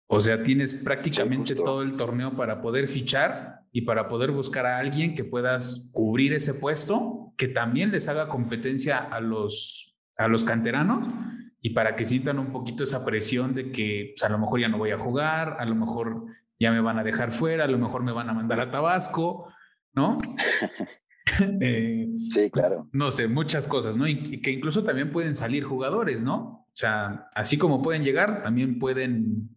[0.07, 4.77] O sea, tienes prácticamente todo el torneo para poder fichar y para poder buscar a
[4.77, 10.43] alguien que puedas cubrir ese puesto, que también les haga competencia a los, a los
[10.43, 11.07] canteranos
[11.61, 14.69] y para que sientan un poquito esa presión de que pues, a lo mejor ya
[14.69, 16.25] no voy a jugar, a lo mejor
[16.59, 19.51] ya me van a dejar fuera, a lo mejor me van a mandar a Tabasco,
[19.93, 20.19] ¿no?
[21.61, 22.87] Eh, sí, claro.
[22.91, 24.07] No sé, muchas cosas, ¿no?
[24.07, 26.65] Y, que incluso también pueden salir jugadores, ¿no?
[26.67, 29.49] O sea, así como pueden llegar, también pueden,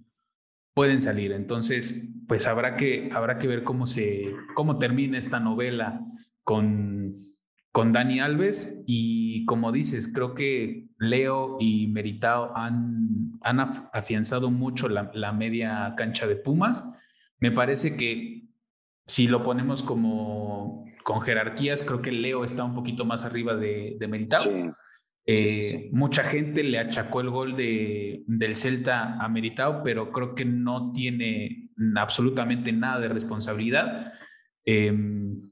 [0.79, 1.33] pueden salir.
[1.33, 6.01] Entonces, pues habrá que, habrá que ver cómo, se, cómo termina esta novela
[6.45, 7.17] con,
[7.73, 8.85] con Dani Alves.
[8.87, 15.95] Y como dices, creo que Leo y Meritao han, han afianzado mucho la, la media
[15.97, 16.89] cancha de Pumas.
[17.41, 18.47] Me parece que
[19.09, 23.97] si lo ponemos como con jerarquías, creo que Leo está un poquito más arriba de,
[23.99, 24.45] de Meritao.
[25.31, 30.47] Eh, mucha gente le achacó el gol de, del Celta a Meritao, pero creo que
[30.47, 34.11] no tiene absolutamente nada de responsabilidad.
[34.65, 35.51] Em,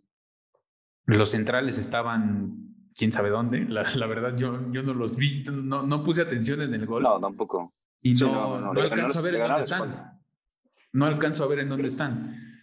[1.05, 2.57] los centrales estaban
[2.97, 3.67] quién sabe dónde.
[3.69, 7.03] La, verdad, yo, yo no los vi, no, no puse atención en el gol.
[7.03, 7.75] No, tampoco.
[8.01, 10.21] Y no, no, alcanzo a ver en dónde están.
[10.95, 12.56] No alcanzo a ver en dónde están.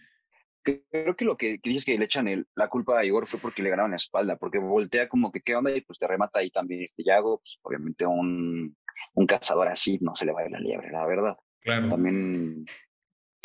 [0.64, 3.62] Creo que lo que, dices que le echan el, la culpa a Igor fue porque
[3.62, 6.50] le ganaron la espalda, porque voltea como que qué onda y pues te remata ahí
[6.50, 7.38] también este Yago.
[7.38, 8.74] Pues, obviamente un,
[9.14, 11.36] un cazador así no se le va a ir la liebre, la verdad.
[11.60, 11.90] Claro.
[11.90, 12.64] También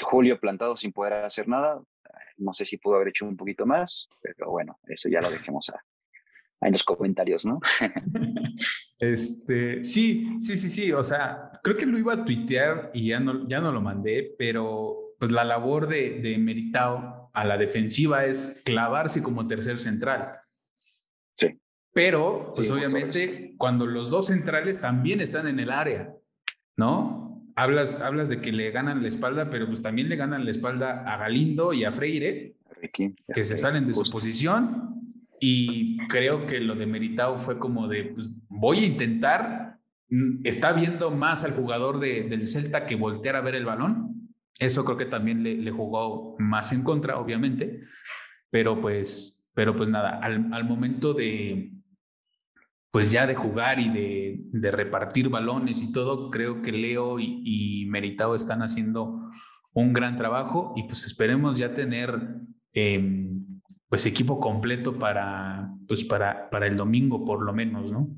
[0.02, 1.82] Julio plantado sin poder hacer nada.
[2.38, 5.70] No sé si pudo haber hecho un poquito más, pero bueno, eso ya lo dejemos
[5.70, 5.84] a,
[6.62, 7.60] en los comentarios, ¿no?
[9.00, 10.92] este, sí, sí, sí, sí.
[10.92, 14.36] O sea, creo que lo iba a tuitear y ya no, ya no lo mandé,
[14.38, 20.40] pero pues la labor de, de Meritao a la defensiva es clavarse como tercer central.
[21.38, 21.60] Sí.
[21.94, 26.16] Pero, pues obviamente, cuando los dos centrales también están en el área,
[26.78, 27.46] ¿no?
[27.56, 31.04] Hablas, hablas de que le ganan la espalda, pero pues también le ganan la espalda
[31.06, 32.56] a Galindo y a Freire,
[32.92, 35.00] que se salen de su posición
[35.40, 39.78] y creo que lo de Meritao fue como de, pues voy a intentar,
[40.10, 44.09] mm, está viendo más al jugador de, del Celta que voltear a ver el balón.
[44.60, 47.82] Eso creo que también le, le jugó más en contra, obviamente.
[48.52, 51.72] Pero pues, pero pues nada, al, al momento de,
[52.92, 57.42] pues ya de jugar y de, de, repartir balones y todo, creo que Leo y,
[57.46, 59.30] y, Meritao están haciendo
[59.74, 62.20] un gran trabajo y pues esperemos ya tener
[62.74, 63.30] eh,
[63.88, 68.10] pues equipo completo para, pues para, para el domingo por lo menos, ¿no?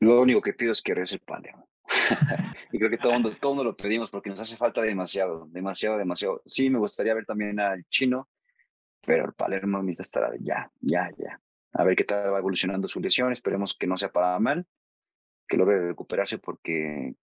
[0.00, 1.66] Lo único que pido es que regrese el.
[2.72, 5.98] y creo que todo el mundo, todo lo pedimos porque nos hace falta demasiado, demasiado,
[5.98, 6.42] demasiado.
[6.46, 8.28] Sí, me gustaría ver también al chino,
[9.04, 11.40] pero el Palermo necesita estar ya, ya, ya.
[11.72, 13.32] A ver qué tal va evolucionando su lesión.
[13.32, 14.66] Esperemos que no sea para mal,
[15.48, 17.14] que logre recuperarse porque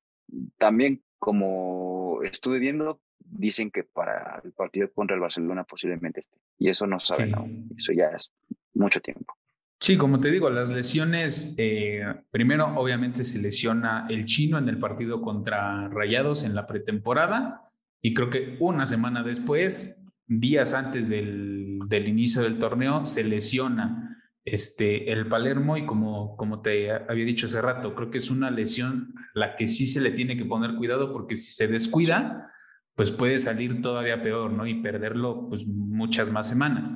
[0.58, 6.38] también como estuve viendo, dicen que para el partido contra el Barcelona posiblemente esté.
[6.58, 7.70] Y eso no saben aún.
[7.78, 8.34] Eso ya es
[8.74, 9.38] mucho tiempo.
[9.82, 14.78] Sí, como te digo, las lesiones, eh, primero obviamente se lesiona el chino en el
[14.78, 17.64] partido contra Rayados en la pretemporada
[18.00, 24.24] y creo que una semana después, días antes del, del inicio del torneo, se lesiona
[24.46, 28.52] este, el Palermo y como, como te había dicho hace rato, creo que es una
[28.52, 32.48] lesión la que sí se le tiene que poner cuidado porque si se descuida,
[32.94, 34.68] pues puede salir todavía peor, ¿no?
[34.68, 36.94] Y perderlo pues muchas más semanas.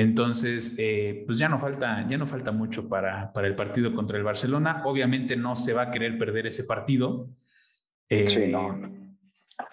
[0.00, 4.16] Entonces, eh, pues ya no falta, ya no falta mucho para, para el partido contra
[4.16, 4.82] el Barcelona.
[4.84, 7.30] Obviamente no se va a querer perder ese partido.
[8.08, 8.76] sí, no.
[8.76, 8.90] Eh,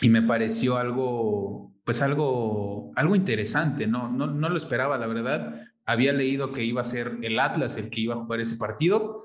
[0.02, 4.10] y me pareció algo, pues algo, algo interesante, ¿no?
[4.10, 4.26] ¿no?
[4.26, 5.62] No lo esperaba, la verdad.
[5.86, 9.22] Había leído que iba a ser el Atlas el que iba a jugar ese partido,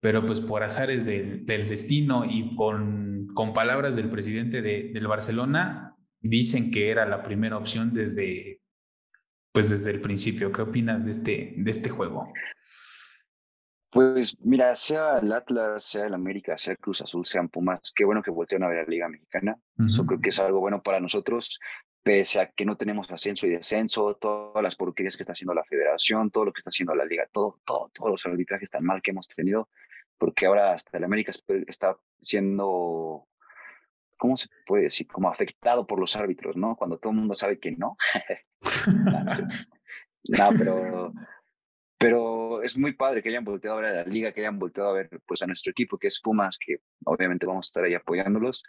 [0.00, 5.06] pero pues por azares del, del destino y con, con, palabras del presidente de, del
[5.06, 8.63] Barcelona, dicen que era la primera opción desde,
[9.54, 10.50] pues desde el principio.
[10.50, 12.32] ¿Qué opinas de este, de este juego?
[13.88, 18.04] Pues mira, sea el Atlas, sea el América, sea el Cruz Azul, sean Pumas, qué
[18.04, 19.56] bueno que volteen a ver la Liga Mexicana.
[19.86, 21.60] Eso creo que es algo bueno para nosotros,
[22.02, 25.62] pese a que no tenemos ascenso y descenso, todas las porquerías que está haciendo la
[25.62, 29.00] federación, todo lo que está haciendo la liga, todo, todo, todos los arbitrajes tan mal
[29.00, 29.68] que hemos tenido
[30.18, 31.32] porque ahora hasta el América
[31.66, 33.26] está siendo,
[34.16, 35.06] ¿cómo se puede decir?
[35.06, 36.76] Como afectado por los árbitros, ¿no?
[36.76, 37.96] Cuando todo el mundo sabe que no.
[40.24, 41.12] no, pero,
[41.98, 44.90] pero es muy padre que hayan volteado a ver a la liga, que hayan volteado
[44.90, 47.94] a ver pues, a nuestro equipo, que es Pumas, que obviamente vamos a estar ahí
[47.94, 48.62] apoyándolos.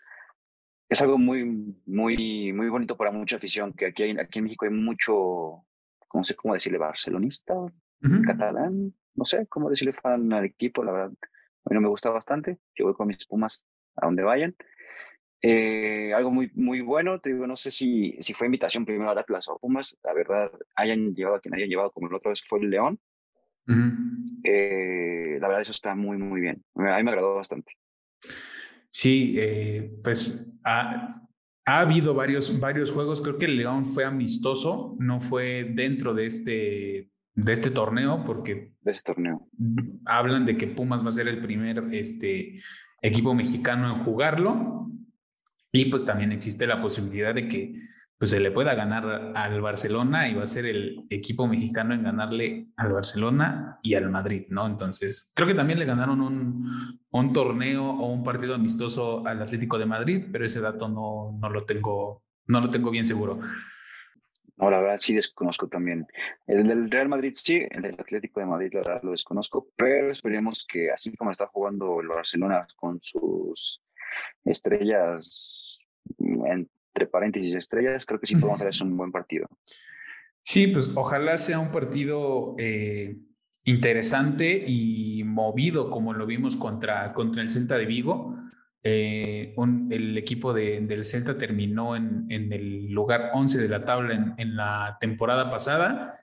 [0.88, 1.44] Es algo muy,
[1.86, 5.66] muy, muy bonito para mucha afición, que aquí, hay, aquí en México hay mucho,
[6.14, 7.56] no sé cómo decirle, barcelonista,
[8.26, 11.12] catalán, no sé cómo decirle fan al equipo, la verdad.
[11.66, 12.60] A mí no me gusta bastante.
[12.76, 14.56] Yo voy con mis Pumas a donde vayan.
[15.48, 19.20] Eh, algo muy, muy bueno, te digo, no sé si, si fue invitación primero a
[19.20, 22.42] Atlas o Pumas, la verdad, hayan llevado a quien hayan llevado, como la otra vez
[22.44, 23.00] fue el León.
[24.44, 26.64] eh, la verdad, eso está muy, muy bien.
[26.74, 27.74] A mí me agradó bastante.
[28.90, 31.12] Sí, eh, pues ha,
[31.64, 33.22] ha, habido varios, varios juegos.
[33.22, 38.72] Creo que el León fue amistoso, no fue dentro de este de este torneo, porque
[38.82, 39.48] de este torneo.
[40.06, 42.62] hablan de que Pumas va a ser el primer este,
[43.02, 44.90] equipo mexicano en jugarlo.
[45.76, 47.76] Y pues también existe la posibilidad de que
[48.18, 52.02] pues, se le pueda ganar al Barcelona y va a ser el equipo mexicano en
[52.02, 54.68] ganarle al Barcelona y al Madrid, ¿no?
[54.68, 59.78] Entonces, creo que también le ganaron un, un torneo o un partido amistoso al Atlético
[59.78, 63.42] de Madrid, pero ese dato no, no, lo, tengo, no lo tengo bien seguro.
[64.56, 66.08] No, la verdad sí desconozco también.
[66.48, 70.10] El del Real Madrid sí, el del Atlético de Madrid la verdad lo desconozco, pero
[70.10, 73.82] esperemos que así como está jugando el Barcelona con sus
[74.44, 75.86] estrellas,
[76.20, 79.48] entre paréntesis estrellas, creo que sí podemos hacer un buen partido.
[80.42, 83.18] Sí, pues ojalá sea un partido eh,
[83.64, 88.38] interesante y movido como lo vimos contra, contra el Celta de Vigo.
[88.84, 89.56] Eh,
[89.90, 95.50] el equipo del Celta terminó en, el lugar 11 de la tabla en, la temporada
[95.50, 96.20] pasada.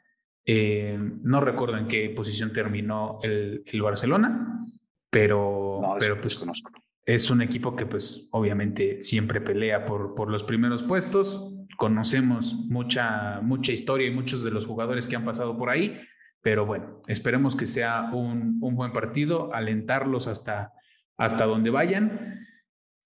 [0.46, 4.64] Eh, no recuerdo en qué posición terminó el, Barcelona,
[5.10, 6.46] pero, pero pues
[7.04, 11.54] es un equipo que pues obviamente siempre pelea por, por los primeros puestos.
[11.76, 16.00] Conocemos mucha, mucha historia y muchos de los jugadores que han pasado por ahí,
[16.42, 20.72] pero bueno, esperemos que sea un, un buen partido, alentarlos hasta,
[21.16, 22.38] hasta donde vayan.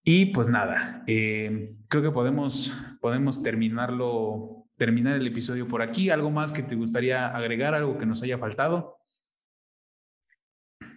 [0.02, 6.10] Y pues nada, eh, creo que podemos, podemos terminarlo, terminar el episodio por aquí.
[6.10, 8.98] ¿Algo más que te gustaría agregar, algo que nos haya faltado?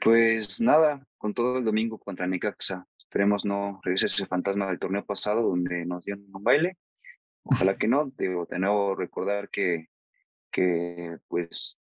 [0.01, 2.85] Pues nada, con todo el domingo contra Necaxa.
[3.09, 6.77] Esperemos no regrese ese fantasma del torneo pasado donde nos dieron un baile.
[7.41, 8.11] Ojalá que no.
[8.15, 9.87] Digo, de nuevo recordar que,
[10.51, 11.81] que pues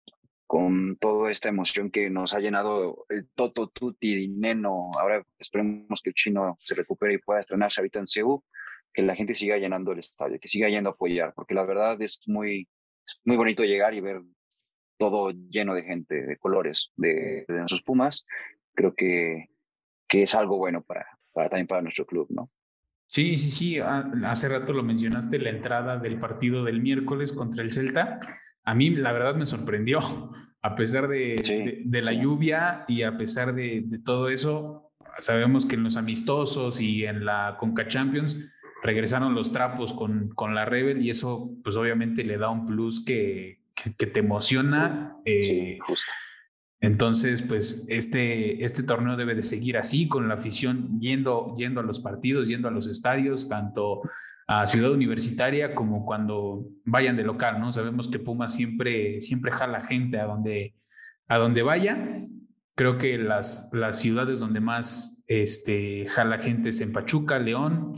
[0.48, 4.90] con toda esta emoción que nos ha llenado el Toto Tuti Neno.
[5.00, 8.40] Ahora esperemos que el chino se recupere y pueda estrenarse ahorita en Seúl,
[8.92, 12.02] que la gente siga llenando el estadio, que siga yendo a apoyar, porque la verdad
[12.02, 12.68] es muy,
[13.24, 14.22] muy bonito llegar y ver
[14.98, 18.26] todo lleno de gente, de colores, de, de nuestros Pumas.
[18.74, 19.51] Creo que,
[20.12, 22.50] que es algo bueno para, para también para nuestro club, ¿no?
[23.06, 23.78] Sí, sí, sí.
[23.78, 28.20] Ah, hace rato lo mencionaste, la entrada del partido del miércoles contra el Celta
[28.64, 30.00] a mí la verdad me sorprendió,
[30.60, 35.76] a pesar de, de, la lluvia y a pesar de, de, todo eso, sabemos que
[35.76, 38.36] en los amistosos y en la Conca Champions
[38.82, 43.04] regresaron los trapos con, con la Rebel y eso pues obviamente le da un plus
[43.04, 45.16] que, que, te emociona.
[45.24, 46.12] Eh, justo.
[46.82, 51.84] Entonces, pues este, este torneo debe de seguir así, con la afición yendo, yendo a
[51.84, 54.02] los partidos, yendo a los estadios, tanto
[54.48, 57.70] a Ciudad Universitaria como cuando vayan de local, ¿no?
[57.70, 60.74] Sabemos que Puma siempre, siempre jala gente a donde,
[61.28, 62.26] a donde vaya.
[62.74, 67.94] Creo que las, las ciudades donde más este, jala gente es en Pachuca, León,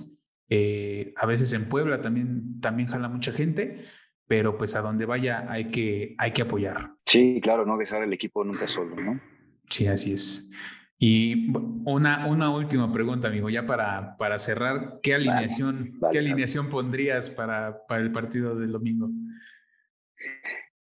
[0.51, 3.82] eh, a veces en Puebla también, también jala mucha gente
[4.27, 6.93] pero pues a donde vaya hay que, hay que apoyar.
[7.05, 9.20] Sí, claro, no dejar el equipo nunca solo, ¿no?
[9.68, 10.51] Sí, así es.
[10.99, 11.53] Y
[11.85, 17.85] una, una última pregunta, amigo, ya para, para cerrar, ¿qué alineación, ¿qué alineación pondrías para,
[17.87, 19.11] para el partido del domingo?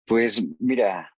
[0.07, 1.13] Pues mira,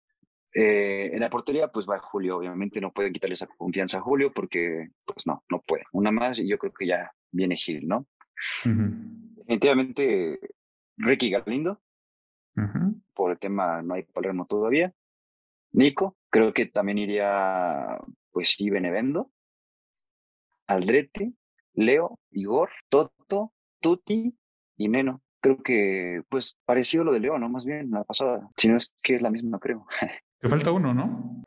[0.53, 4.33] eh, en la portería pues va Julio, obviamente no pueden quitarle esa confianza a Julio
[4.33, 5.83] porque pues no, no puede.
[5.91, 8.07] Una más y yo creo que ya viene Gil, ¿no?
[8.63, 10.39] Definitivamente
[10.97, 11.81] Ricky Galindo,
[13.13, 14.93] por el tema no hay Palermo todavía.
[15.71, 17.99] Nico, creo que también iría,
[18.31, 19.31] pues sí, Benevendo.
[20.67, 21.33] Aldrete,
[21.73, 24.35] Leo, Igor, Toto, Tuti
[24.75, 25.21] y Neno.
[25.39, 27.47] Creo que, pues, parecido lo de Leo, ¿no?
[27.47, 28.49] Más bien, la pasada.
[28.57, 29.85] Si no es que es la misma, creo.
[30.39, 31.43] Te falta uno, ¿no?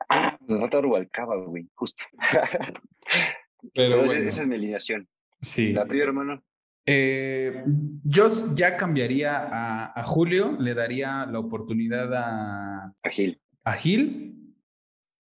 [0.47, 2.05] Me falta Rubalcaba, güey, justo.
[3.73, 5.07] Pero, esa es mi alineación.
[5.39, 5.69] Sí.
[5.69, 6.43] La tuya, hermano.
[6.85, 7.63] Eh,
[8.03, 13.39] yo ya cambiaría a, Julio, le daría la oportunidad a, a Gil.
[13.63, 14.55] A Gil.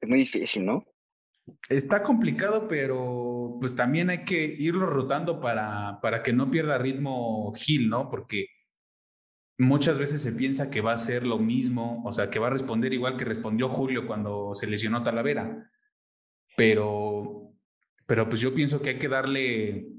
[0.01, 0.85] Es muy difícil, ¿no?
[1.69, 7.53] Está complicado, pero pues también hay que irlo rotando para, para que no pierda ritmo
[7.55, 8.11] Gil, ¿no?
[8.11, 8.49] Porque
[9.59, 12.51] muchas veces se piensa que va a ser lo mismo, o sea, que va a
[12.51, 15.71] responder igual que respondió Julio cuando se lesionó Talavera.
[16.57, 17.53] Pero,
[18.07, 19.96] pero pues yo pienso que hay que darle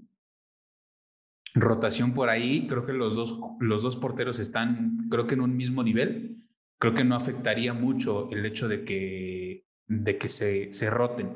[1.61, 2.67] rotación por ahí.
[2.67, 6.43] Creo que los dos, los dos porteros están, creo que en un mismo nivel.
[6.79, 11.35] Creo que no afectaría mucho el hecho de que, de que se, se roten.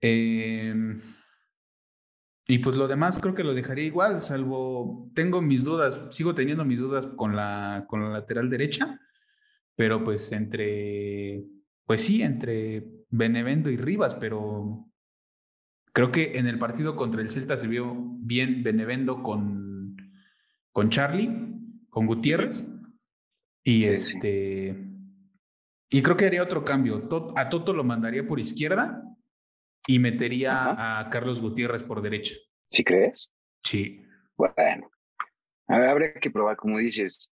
[0.00, 1.00] Em,
[2.46, 6.64] y pues lo demás creo que lo dejaría igual, salvo tengo mis dudas, sigo teniendo
[6.64, 9.00] mis dudas con la, con la lateral derecha,
[9.74, 11.44] pero pues entre,
[11.86, 14.86] pues sí, entre Benevendo y Rivas, pero
[15.94, 19.96] Creo que en el partido contra el Celta se vio bien Benevendo con,
[20.72, 21.30] con Charlie,
[21.88, 22.66] con Gutiérrez.
[23.62, 24.76] Y este.
[25.88, 27.08] Y creo que haría otro cambio.
[27.36, 29.04] A Toto lo mandaría por izquierda
[29.86, 32.34] y metería a Carlos Gutiérrez por derecha.
[32.68, 33.32] ¿Sí crees?
[33.62, 34.04] Sí.
[34.36, 34.90] Bueno.
[35.68, 37.32] Habría que probar, como dices,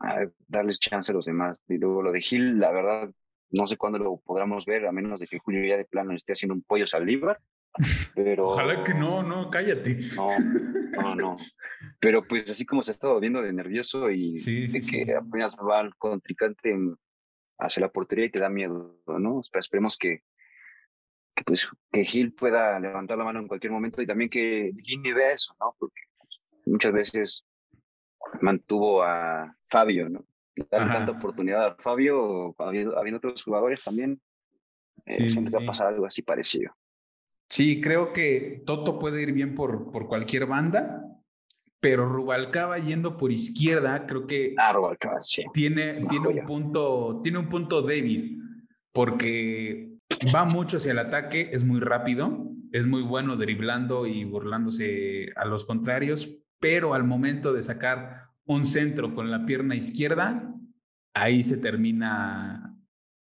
[0.00, 1.62] a darles chance a los demás.
[1.68, 3.10] Y luego lo de Gil, la verdad,
[3.50, 6.32] no sé cuándo lo podamos ver, a menos de que Julio ya de plano esté
[6.32, 7.38] haciendo un pollo saldívar
[8.14, 9.98] Pero, Ojalá que no, no, cállate.
[10.16, 10.28] No,
[11.02, 11.36] no, no.
[12.00, 15.80] Pero pues así como se ha estado viendo de nervioso y de que apenas va
[15.80, 16.76] el contrincante
[17.58, 19.42] hacia la portería y te da miedo, ¿no?
[19.52, 20.22] Esperemos que,
[21.34, 25.12] que, pues, que Gil pueda levantar la mano en cualquier momento y también que Gini
[25.12, 25.74] vea eso, ¿no?
[25.78, 27.46] Porque pues, muchas veces
[28.40, 30.24] mantuvo a Fabio, ¿no?
[30.70, 34.20] Darle tanta oportunidad a Fabio, habiendo, habiendo otros jugadores también,
[35.06, 36.72] eh, siempre va a pasar algo así parecido.
[37.48, 41.02] Sí, creo que Toto puede ir bien por, por cualquier banda,
[41.80, 45.44] pero Rubalcaba yendo por izquierda, creo que ah, Rubalcaba, sí.
[45.52, 48.42] tiene, tiene, un punto, tiene un punto débil,
[48.92, 49.92] porque
[50.34, 55.46] va mucho hacia el ataque, es muy rápido, es muy bueno driblando y burlándose a
[55.46, 60.54] los contrarios, pero al momento de sacar un centro con la pierna izquierda,
[61.14, 62.76] ahí se termina,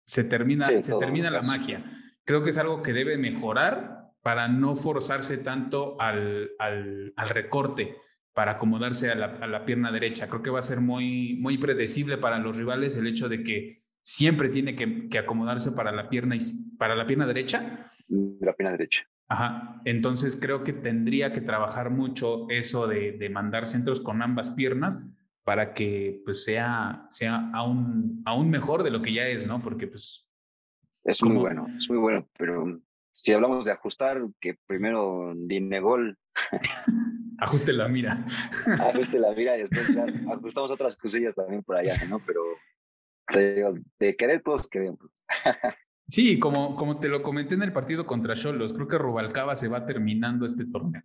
[0.03, 1.83] se termina, se termina la magia.
[2.23, 7.97] Creo que es algo que debe mejorar para no forzarse tanto al, al, recorte,
[8.33, 10.27] para acomodarse a la, pierna derecha.
[10.27, 13.83] Creo que va a ser muy, muy predecible para los rivales el hecho de que
[14.01, 16.35] siempre tiene que, acomodarse para la, pierna,
[16.79, 17.87] para la pierna derecha.
[18.07, 19.03] La pierna derecha.
[19.27, 24.97] Ajá, entonces creo que tendría que trabajar mucho eso de, mandar centros con ambas piernas
[25.43, 29.61] para que pues sea, sea aún, aún mejor de lo que ya es, ¿no?
[29.61, 30.27] Porque pues...
[31.03, 32.81] Es muy bueno, es muy bueno, pero
[33.15, 36.17] si hablamos de ajustar, que primero Dinegol.
[37.39, 38.25] Ajuste la mira.
[38.77, 42.19] Ajuste la mira y después ya ajustamos otras cosillas también por allá, ¿no?
[42.19, 42.41] Pero
[43.99, 44.99] de querer todos queremos.
[46.07, 49.69] Sí, como, como te lo comenté en el partido contra Cholos, creo que Rubalcaba se
[49.69, 51.01] va terminando este torneo.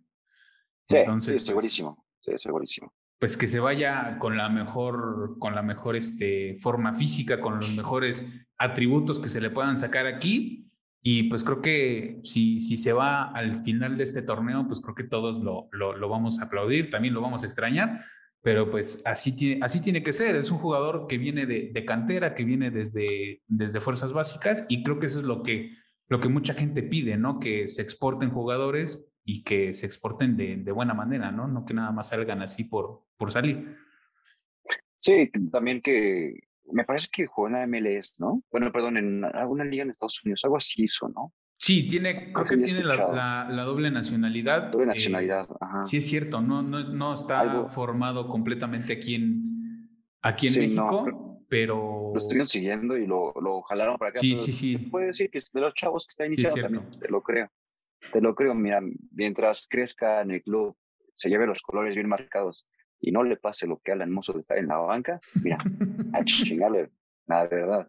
[0.87, 2.05] Sí, Entonces, sí, segurísimo.
[2.19, 2.93] Sí, segurísimo.
[3.17, 7.75] Pues que se vaya con la mejor, con la mejor este, forma física, con los
[7.75, 10.70] mejores atributos que se le puedan sacar aquí
[11.03, 14.93] y pues creo que si, si se va al final de este torneo, pues creo
[14.93, 18.05] que todos lo, lo, vamos a aplaudir, también lo vamos a extrañar,
[18.43, 20.35] pero pues así tiene, así tiene que ser.
[20.35, 24.83] Es un jugador que viene de, de, cantera, que viene desde, desde fuerzas básicas y
[24.83, 25.71] creo que eso es lo que,
[26.07, 27.39] lo que mucha gente pide, ¿no?
[27.39, 31.47] Que se exporten jugadores y que se exporten de, de buena manera, ¿no?
[31.47, 33.75] No que nada más salgan así por, por salir.
[34.99, 38.43] Sí, también que me parece que jugó en la MLS, ¿no?
[38.51, 41.33] Bueno, perdón, en alguna liga en Estados Unidos, algo así hizo, ¿no?
[41.57, 44.71] Sí, tiene, creo que tiene la, la, doble nacionalidad.
[44.71, 45.85] Doble eh, nacionalidad, ajá.
[45.85, 49.87] Sí, es cierto, no, no, no está formado completamente aquí en,
[50.23, 52.11] aquí en México, pero...
[52.13, 54.19] Lo estuvieron siguiendo y lo, lo jalaron para acá.
[54.19, 54.77] Sí, sí, sí.
[54.77, 57.51] puede decir que es de los chavos que está iniciando también, te lo creo.
[58.11, 58.81] Te lo creo, mira,
[59.11, 60.75] mientras crezca en el club,
[61.13, 62.67] se lleve los colores bien marcados
[63.01, 65.57] y no le pase lo que a Alan Mozo de estar en la banca, mira,
[66.13, 66.89] a chingarle,
[67.25, 67.87] la verdad.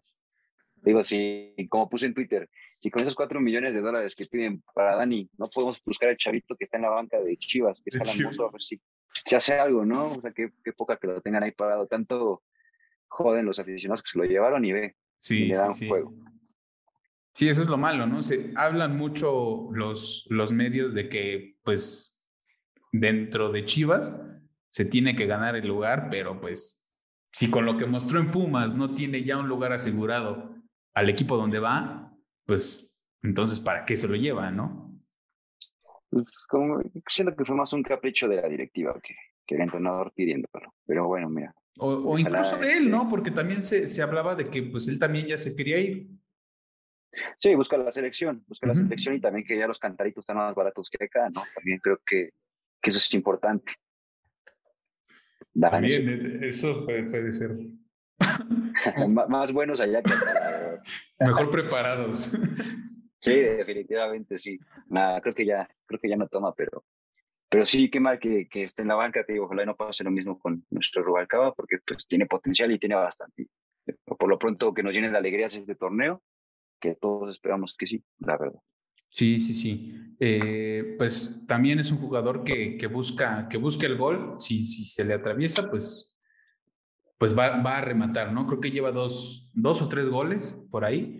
[0.75, 2.49] Digo, si, como puse en Twitter,
[2.79, 6.17] si con esos cuatro millones de dólares que piden para Dani, no podemos buscar al
[6.17, 8.81] chavito que está en la banca de Chivas, que es Alan Mozo, a ver si
[9.23, 10.07] se hace algo, ¿no?
[10.07, 11.87] O sea, qué, qué, poca que lo tengan ahí parado.
[11.87, 12.43] Tanto
[13.07, 16.13] joden los aficionados que se lo llevaron y ve, sí, y le dan sí, juego.
[17.33, 18.21] Sí, eso es lo malo, ¿no?
[18.21, 22.21] Se hablan mucho los, los medios de que, pues,
[22.91, 24.15] dentro de Chivas,
[24.73, 26.91] se tiene que ganar el lugar, pero pues
[27.31, 30.55] si con lo que mostró en Pumas no tiene ya un lugar asegurado
[30.95, 32.11] al equipo donde va,
[32.47, 34.99] pues entonces ¿para qué se lo lleva, no?
[36.09, 39.15] Pues como, siento que fue más un capricho de la directiva que,
[39.45, 41.53] que el entrenador pidiéndolo, pero bueno, mira.
[41.77, 43.07] O, incluso de él, ¿no?
[43.07, 46.07] Porque también se, se hablaba de que pues él también ya se quería ir.
[47.37, 50.55] Sí, busca la selección, busca la selección y también que ya los cantaritos están más
[50.55, 51.43] baratos que acá, ¿no?
[51.53, 52.31] También creo que,
[52.81, 53.73] que eso es importante.
[55.59, 57.57] También, eh, eso puede, ser.
[59.29, 60.11] más buenos allá que
[61.19, 62.37] Mejor preparados.
[63.17, 64.59] sí, definitivamente sí.
[64.87, 66.83] Nada, creo que ya, creo que ya no toma, pero,
[67.49, 70.03] pero sí, qué mal que, que esté en la banca, te digo, ojalá no pase
[70.03, 73.47] lo mismo con nuestro Rubalcaba, porque pues tiene potencial y tiene bastante.
[74.05, 76.21] Por lo pronto que nos llene de alegrías este torneo,
[76.79, 78.59] que todos esperamos que sí, la verdad.
[79.13, 79.93] Sí, sí, sí.
[80.19, 84.37] Eh, pues también es un jugador que, que, busca, que busca el gol.
[84.39, 86.17] Si, si se le atraviesa, pues,
[87.19, 88.47] pues va, va, a rematar, ¿no?
[88.47, 91.19] Creo que lleva dos, dos o tres goles por ahí.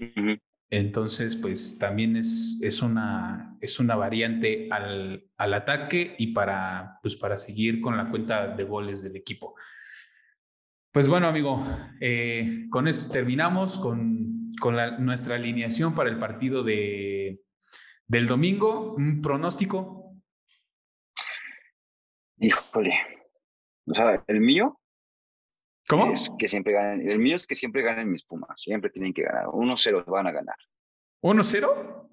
[0.71, 7.15] Entonces, pues también es, es, una, es una variante al, al, ataque y para, pues,
[7.15, 9.53] para seguir con la cuenta de goles del equipo.
[10.91, 11.63] Pues bueno, amigo,
[12.01, 17.43] eh, con esto terminamos con, con la, nuestra alineación para el partido de,
[18.13, 20.13] del domingo, un pronóstico.
[22.37, 22.93] Híjole.
[23.87, 24.79] O sea, el mío.
[25.89, 26.13] ¿Cómo?
[26.13, 27.09] Es que siempre ganen.
[27.09, 28.61] El mío es que siempre ganen mis Pumas.
[28.61, 29.47] Siempre tienen que ganar.
[29.47, 30.55] 1-0 van a ganar.
[31.23, 32.09] ¿1-0?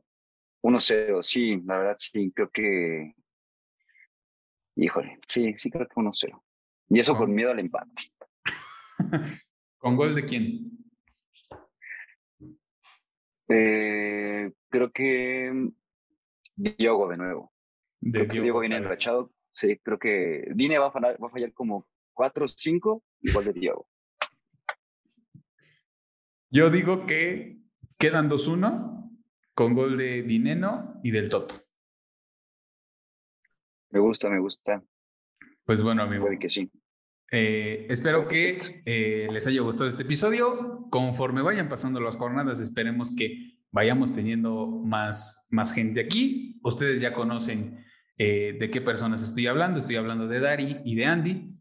[0.63, 3.15] 1-0, sí, la verdad sí, creo que.
[4.77, 6.43] Híjole, sí, sí creo que 1-0.
[6.89, 8.11] Y eso con miedo al empate.
[9.79, 10.71] ¿Con gol de quién?
[13.49, 15.73] Eh, creo que
[16.61, 17.53] Diogo de nuevo.
[18.01, 19.33] De Diogo, viene enrachado.
[19.53, 23.45] Sí, creo que Dine va a fallar, va a fallar como 4 o 5 igual
[23.47, 23.89] de Diogo.
[26.51, 27.59] Yo digo que
[27.99, 29.11] quedan 2-1
[29.55, 31.55] con gol de Dineno y del Toto.
[33.91, 34.83] Me gusta, me gusta.
[35.65, 36.25] Pues bueno, amigo.
[36.25, 36.71] Puede que sí.
[37.33, 40.89] Eh, espero que eh, les haya gustado este episodio.
[40.91, 46.59] Conforme vayan pasando las jornadas, esperemos que vayamos teniendo más, más gente aquí.
[46.63, 47.85] Ustedes ya conocen
[48.19, 49.79] eh, de qué personas estoy hablando.
[49.79, 51.57] Estoy hablando de Dari y de Andy.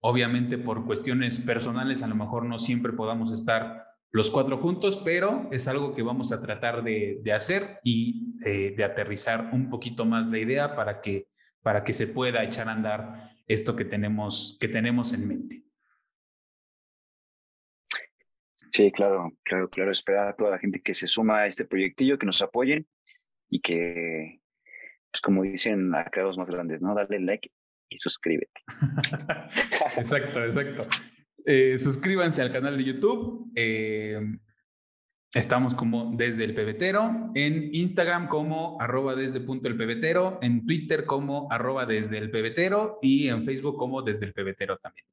[0.00, 5.48] obviamente por cuestiones personales a lo mejor no siempre podamos estar los cuatro juntos, pero
[5.52, 10.28] es algo que vamos a tratar de, de hacer y de aterrizar un poquito más
[10.28, 11.28] la idea para que
[11.62, 15.67] para que se pueda echar a andar esto que tenemos, que tenemos en mente.
[18.70, 19.90] Sí, claro, claro, claro.
[19.90, 22.86] Esperar a toda la gente que se suma a este proyectillo, que nos apoyen
[23.48, 24.40] y que,
[25.10, 26.94] pues como dicen acá los más grandes, ¿no?
[26.94, 27.50] Dale like
[27.88, 28.60] y suscríbete.
[29.96, 30.86] exacto, exacto.
[31.44, 33.50] Eh, suscríbanse al canal de YouTube.
[33.56, 34.20] Eh,
[35.34, 41.04] Estamos como desde el pebetero, en Instagram como arroba desde punto el pebetero, en Twitter
[41.04, 45.04] como arroba desde el pebetero y en Facebook como desde el pebetero también.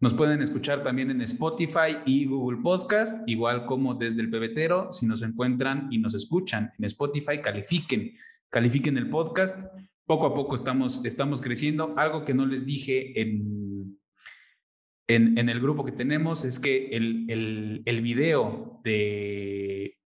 [0.00, 4.90] Nos pueden escuchar también en Spotify y Google Podcast, igual como desde el pebetero.
[4.90, 8.12] Si nos encuentran y nos escuchan en Spotify, califiquen,
[8.50, 9.64] califiquen el podcast.
[10.04, 11.94] Poco a poco estamos, estamos creciendo.
[11.96, 13.98] Algo que no les dije en,
[15.06, 19.98] en, el grupo que tenemos es que el, el, el video de,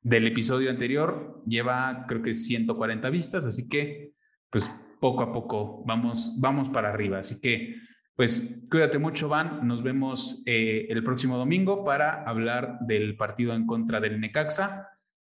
[0.00, 4.12] del episodio anterior lleva creo que 140 vistas, así que
[4.50, 7.18] pues poco a poco vamos, vamos para arriba.
[7.18, 7.74] Así que
[8.16, 9.66] pues cuídate mucho, Van.
[9.66, 14.88] Nos vemos eh, el próximo domingo para hablar del partido en contra del Necaxa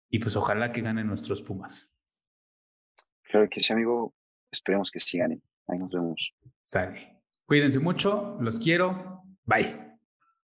[0.10, 1.96] y pues ojalá que ganen nuestros Pumas.
[3.24, 4.14] Claro que sí, amigo.
[4.52, 5.42] Esperemos que sí ganen.
[5.68, 6.34] Ahí nos vemos.
[6.64, 7.22] Sale.
[7.46, 9.24] Cuídense mucho, los quiero.
[9.46, 9.87] Bye.